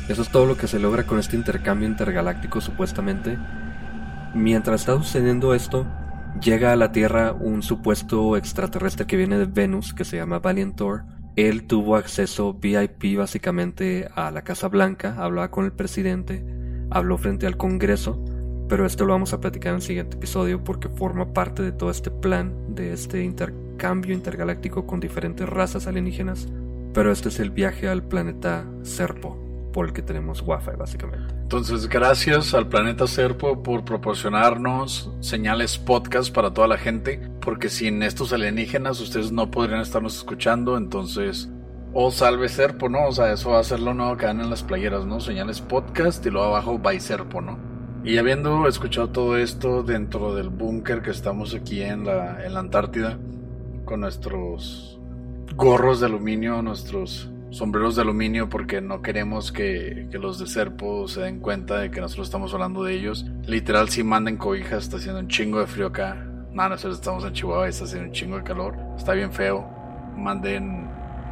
Eso 0.08 0.22
es 0.22 0.30
todo 0.30 0.46
lo 0.46 0.56
que 0.56 0.68
se 0.68 0.78
logra 0.78 1.04
con 1.04 1.18
este 1.18 1.34
intercambio 1.34 1.88
intergaláctico, 1.88 2.60
supuestamente. 2.60 3.36
Mientras 4.34 4.82
está 4.82 4.94
sucediendo 4.94 5.52
esto, 5.52 5.84
llega 6.40 6.72
a 6.72 6.76
la 6.76 6.92
Tierra 6.92 7.32
un 7.32 7.64
supuesto 7.64 8.36
extraterrestre 8.36 9.06
que 9.06 9.16
viene 9.16 9.36
de 9.36 9.46
Venus, 9.46 9.92
que 9.92 10.04
se 10.04 10.16
llama 10.16 10.38
Valiantor 10.38 11.17
él 11.38 11.68
tuvo 11.68 11.94
acceso 11.94 12.52
VIP 12.52 13.16
básicamente 13.16 14.08
a 14.16 14.32
la 14.32 14.42
Casa 14.42 14.66
Blanca, 14.66 15.14
hablaba 15.18 15.52
con 15.52 15.64
el 15.64 15.70
presidente, 15.70 16.44
habló 16.90 17.16
frente 17.16 17.46
al 17.46 17.56
Congreso, 17.56 18.20
pero 18.68 18.84
esto 18.84 19.04
lo 19.04 19.12
vamos 19.12 19.32
a 19.32 19.40
platicar 19.40 19.70
en 19.70 19.76
el 19.76 19.82
siguiente 19.82 20.16
episodio 20.16 20.64
porque 20.64 20.88
forma 20.88 21.32
parte 21.32 21.62
de 21.62 21.70
todo 21.70 21.92
este 21.92 22.10
plan, 22.10 22.74
de 22.74 22.92
este 22.92 23.22
intercambio 23.22 24.14
intergaláctico 24.14 24.84
con 24.84 24.98
diferentes 24.98 25.48
razas 25.48 25.86
alienígenas. 25.86 26.48
Pero 26.92 27.12
este 27.12 27.28
es 27.28 27.38
el 27.38 27.52
viaje 27.52 27.86
al 27.86 28.02
planeta 28.02 28.66
Serpo, 28.82 29.38
por 29.72 29.86
el 29.86 29.92
que 29.92 30.02
tenemos 30.02 30.42
Wi-Fi 30.44 30.76
básicamente. 30.76 31.37
Entonces, 31.48 31.88
gracias 31.88 32.52
al 32.52 32.68
planeta 32.68 33.06
Serpo 33.06 33.62
por 33.62 33.82
proporcionarnos 33.82 35.10
señales 35.20 35.78
podcast 35.78 36.30
para 36.30 36.52
toda 36.52 36.68
la 36.68 36.76
gente, 36.76 37.22
porque 37.40 37.70
sin 37.70 38.02
estos 38.02 38.34
alienígenas 38.34 39.00
ustedes 39.00 39.32
no 39.32 39.50
podrían 39.50 39.80
estarnos 39.80 40.18
escuchando, 40.18 40.76
entonces, 40.76 41.48
o 41.94 42.10
salve 42.10 42.50
Serpo, 42.50 42.90
¿no? 42.90 43.06
O 43.08 43.12
sea, 43.12 43.32
eso 43.32 43.52
va 43.52 43.60
a 43.60 43.64
ser 43.64 43.80
lo 43.80 43.94
nuevo 43.94 44.18
que 44.18 44.26
dan 44.26 44.42
en 44.42 44.50
las 44.50 44.62
playeras, 44.62 45.06
¿no? 45.06 45.20
Señales 45.20 45.62
podcast 45.62 46.26
y 46.26 46.28
luego 46.28 46.48
abajo 46.48 46.78
by 46.78 47.00
Serpo, 47.00 47.40
¿no? 47.40 47.58
Y 48.04 48.18
habiendo 48.18 48.68
escuchado 48.68 49.08
todo 49.08 49.38
esto 49.38 49.82
dentro 49.82 50.34
del 50.34 50.50
búnker 50.50 51.00
que 51.00 51.12
estamos 51.12 51.54
aquí 51.54 51.80
en 51.80 52.04
la, 52.04 52.44
en 52.44 52.52
la 52.52 52.60
Antártida, 52.60 53.18
con 53.86 54.00
nuestros 54.00 55.00
gorros 55.56 56.00
de 56.00 56.06
aluminio, 56.08 56.60
nuestros 56.60 57.30
sombreros 57.50 57.96
de 57.96 58.02
aluminio 58.02 58.48
porque 58.48 58.80
no 58.80 59.02
queremos 59.02 59.52
que, 59.52 60.08
los 60.12 60.38
de 60.38 60.46
Serpo 60.46 61.08
se 61.08 61.20
den 61.20 61.40
cuenta 61.40 61.78
de 61.78 61.90
que 61.90 62.00
nosotros 62.00 62.28
estamos 62.28 62.52
hablando 62.54 62.84
de 62.84 62.94
ellos. 62.94 63.26
Literal, 63.46 63.88
si 63.88 64.02
manden 64.02 64.36
cobijas, 64.36 64.84
está 64.84 64.96
haciendo 64.96 65.20
un 65.20 65.28
chingo 65.28 65.60
de 65.60 65.66
frío 65.66 65.86
acá. 65.86 66.14
No, 66.52 66.68
nosotros 66.68 66.96
estamos 66.96 67.24
en 67.24 67.32
Chihuahua 67.32 67.68
está 67.68 67.84
haciendo 67.84 68.08
un 68.08 68.12
chingo 68.12 68.36
de 68.36 68.42
calor. 68.42 68.76
Está 68.96 69.12
bien 69.12 69.32
feo. 69.32 69.68
Manden 70.16 70.88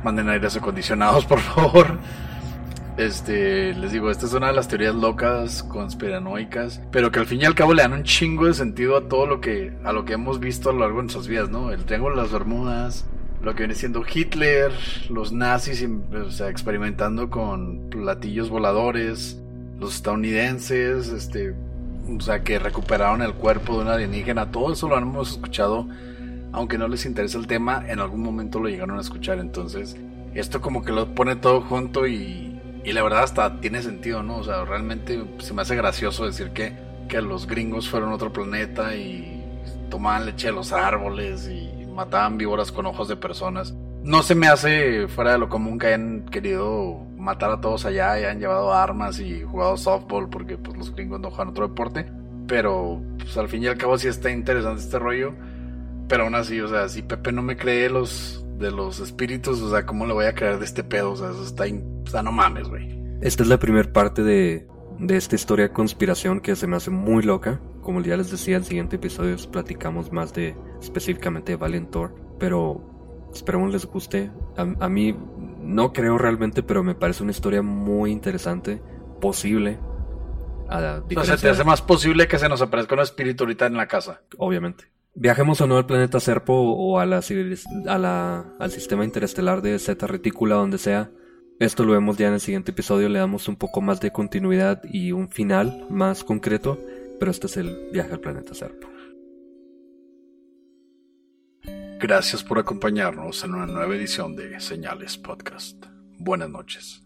manden 0.07 0.29
aires 0.29 0.57
acondicionados, 0.57 1.25
por 1.33 1.41
favor. 1.41 1.99
Este, 2.97 3.75
les 3.75 3.93
digo, 3.93 4.11
esta 4.11 4.25
es 4.25 4.33
una 4.33 4.47
de 4.47 4.55
las 4.55 4.69
teorías 4.69 4.95
locas, 4.95 5.63
conspiranoicas, 5.65 6.81
pero 6.91 7.11
que 7.11 7.19
al 7.19 7.27
fin 7.27 7.43
y 7.43 7.45
al 7.45 7.55
cabo 7.55 7.75
le 7.75 7.83
dan 7.83 7.93
un 7.93 8.05
chingo 8.05 8.47
de 8.47 8.55
sentido 8.55 8.97
a 8.97 9.07
todo 9.07 9.27
lo 9.27 9.41
que, 9.41 9.77
a 9.85 9.93
lo 9.93 10.07
que 10.07 10.15
hemos 10.15 10.41
visto 10.41 10.71
a 10.71 10.73
lo 10.73 10.79
largo 10.79 10.97
de 10.99 11.03
nuestras 11.03 11.29
vidas, 11.29 11.51
¿no? 11.51 11.73
El 11.73 11.85
Triángulo 11.85 12.17
de 12.17 12.23
las 12.23 12.33
Bermudas, 12.33 13.05
lo 13.47 13.55
que 13.55 13.61
viene 13.61 13.77
siendo 13.77 14.05
Hitler, 14.05 14.73
los 15.09 15.31
nazis, 15.33 15.87
o 16.13 16.31
sea, 16.33 16.51
experimentando 16.51 17.31
con 17.31 17.89
platillos 17.91 18.51
voladores, 18.51 19.41
los 19.79 19.95
estadounidenses, 19.95 21.09
este, 21.11 21.55
o 22.09 22.21
sea, 22.21 22.43
que 22.43 22.59
recuperaron 22.59 23.23
el 23.23 23.35
cuerpo 23.35 23.77
de 23.77 23.83
un 23.83 23.89
alienígena, 23.89 24.51
todo 24.51 24.73
eso 24.73 24.89
lo 24.89 24.99
hemos 24.99 25.31
escuchado, 25.31 25.87
aunque 26.51 26.77
no 26.77 26.89
les 26.89 27.07
interese 27.07 27.39
el 27.39 27.47
tema, 27.47 27.85
en 27.89 28.01
algún 28.01 28.21
momento 28.21 28.59
lo 28.59 28.69
llegaron 28.69 28.99
a 28.99 29.01
escuchar, 29.01 29.39
entonces, 29.39 29.97
esto 30.35 30.61
como 30.61 30.85
que 30.85 30.91
lo 30.91 31.15
pone 31.15 31.37
todo 31.37 31.61
junto 31.61 32.07
y 32.09 32.53
y 32.85 32.93
la 32.93 33.03
verdad 33.03 33.25
hasta 33.25 33.61
tiene 33.61 33.83
sentido, 33.83 34.23
¿no? 34.23 34.37
O 34.37 34.45
sea, 34.45 34.65
realmente 34.65 35.21
se 35.39 35.53
me 35.53 35.63
hace 35.63 35.75
gracioso 35.75 36.25
decir 36.25 36.51
que, 36.51 36.73
que 37.09 37.21
los 37.21 37.49
gringos 37.49 37.89
fueron 37.89 38.11
a 38.11 38.15
otro 38.15 38.33
planeta 38.33 38.95
y 38.95 39.43
tomaban 39.91 40.25
leche 40.25 40.47
de 40.47 40.53
los 40.53 40.73
árboles 40.73 41.49
y 41.49 41.66
mataban 41.97 42.39
víboras 42.39 42.71
con 42.71 42.87
ojos 42.87 43.09
de 43.09 43.17
personas. 43.17 43.75
No 44.03 44.23
se 44.23 44.37
me 44.37 44.47
hace 44.47 45.09
fuera 45.09 45.33
de 45.33 45.39
lo 45.39 45.49
común 45.49 45.79
que 45.79 45.89
hayan 45.89 46.27
querido 46.27 47.05
matar 47.17 47.51
a 47.51 47.61
todos 47.61 47.85
allá 47.87 48.21
y 48.21 48.25
hayan 48.25 48.39
llevado 48.39 48.73
armas 48.73 49.19
y 49.19 49.43
jugado 49.43 49.77
softball 49.77 50.29
porque 50.29 50.57
pues 50.59 50.77
los 50.77 50.95
gringos 50.95 51.21
no 51.21 51.31
juegan 51.31 51.49
otro 51.49 51.67
deporte. 51.67 52.07
Pero 52.47 53.03
pues 53.19 53.37
al 53.37 53.49
fin 53.49 53.65
y 53.65 53.67
al 53.67 53.77
cabo 53.77 53.99
sí 53.99 54.07
está 54.07 54.31
interesante 54.31 54.83
este 54.83 54.99
rollo. 54.99 55.35
Pero 56.09 56.25
aún 56.25 56.37
así, 56.37 56.61
o 56.61 56.69
sea, 56.69 56.89
si 56.89 57.03
Pepe 57.03 57.33
no 57.33 57.43
me 57.43 57.57
cree 57.57 57.91
los 57.91 58.45
de 58.59 58.71
los 58.71 59.01
espíritus, 59.01 59.61
o 59.61 59.71
sea, 59.71 59.85
¿cómo 59.85 60.07
le 60.07 60.13
voy 60.13 60.27
a 60.27 60.35
creer 60.35 60.59
de 60.59 60.65
este 60.65 60.85
pedo? 60.85 61.13
O 61.13 61.17
sea, 61.17 61.31
eso 61.31 61.43
está... 61.43 61.65
O 61.65 62.09
sea, 62.09 62.23
no 62.23 62.31
mames, 62.31 62.69
güey. 62.69 62.97
Esta 63.21 63.43
es 63.43 63.49
la 63.49 63.59
primera 63.59 63.93
parte 63.93 64.23
de, 64.23 64.69
de 64.99 65.17
esta 65.17 65.35
historia 65.35 65.69
de 65.69 65.73
conspiración 65.73 66.41
que 66.41 66.57
se 66.57 66.67
me 66.67 66.77
hace 66.77 66.91
muy 66.91 67.23
loca. 67.23 67.61
Como 67.83 68.01
ya 68.01 68.17
les 68.17 68.31
decía, 68.31 68.57
en 68.57 68.63
el 68.63 68.69
siguiente 68.69 68.97
episodio 68.97 69.37
platicamos 69.51 70.13
más 70.13 70.33
de 70.35 70.57
específicamente 70.81 71.53
de 71.53 71.57
Valentor. 71.57 72.15
Pero 72.39 73.29
esperemos 73.33 73.73
les 73.73 73.87
guste. 73.87 74.31
A, 74.57 74.89
mí 74.89 75.17
no 75.61 75.93
creo 75.93 76.19
realmente, 76.19 76.63
pero 76.63 76.83
me 76.83 76.95
parece 76.95 77.23
una 77.23 77.33
historia 77.33 77.63
muy 77.63 78.11
interesante, 78.11 78.81
posible. 79.21 79.79
o 80.69 81.25
sea, 81.25 81.37
te 81.37 81.49
hace 81.49 81.65
más 81.65 81.83
posible 81.83 82.29
que 82.29 82.39
se 82.39 82.49
nos 82.49 82.63
aparezca 82.63 82.95
un 82.95 83.01
espíritu 83.01 83.45
ahorita 83.45 83.67
en 83.67 83.77
la 83.77 83.87
casa. 83.87 84.23
Obviamente. 84.39 84.85
Viajemos 85.19 85.61
o 85.63 85.67
no 85.67 85.79
al 85.79 85.87
planeta 85.87 86.21
Serpo 86.21 86.53
o 86.53 86.99
a 86.99 87.07
la, 87.07 87.23
a 87.87 87.99
la, 87.99 88.45
al 88.59 88.71
sistema 88.71 89.03
interestelar 89.03 89.63
de 89.63 89.79
Zeta 89.79 90.07
Reticula, 90.07 90.57
donde 90.57 90.77
sea. 90.77 91.11
Esto 91.59 91.85
lo 91.85 91.93
vemos 91.93 92.19
ya 92.19 92.29
en 92.29 92.35
el 92.35 92.41
siguiente 92.41 92.73
episodio, 92.73 93.09
le 93.09 93.19
damos 93.19 93.49
un 93.49 93.57
poco 93.57 93.81
más 93.81 93.99
de 94.01 94.13
continuidad 94.13 94.83
y 94.85 95.13
un 95.13 95.31
final 95.31 95.87
más 95.89 96.23
concreto, 96.23 96.79
pero 97.19 97.31
este 97.31 97.47
es 97.47 97.57
el 97.57 97.89
viaje 97.93 98.13
al 98.13 98.21
planeta 98.21 98.53
Serpo. 98.53 98.89
Gracias 101.99 102.45
por 102.45 102.59
acompañarnos 102.59 103.43
en 103.43 103.55
una 103.55 103.67
nueva 103.67 103.97
edición 103.97 104.37
de 104.37 104.61
Señales 104.61 105.17
Podcast. 105.17 105.87
Buenas 106.19 106.51
noches. 106.51 107.06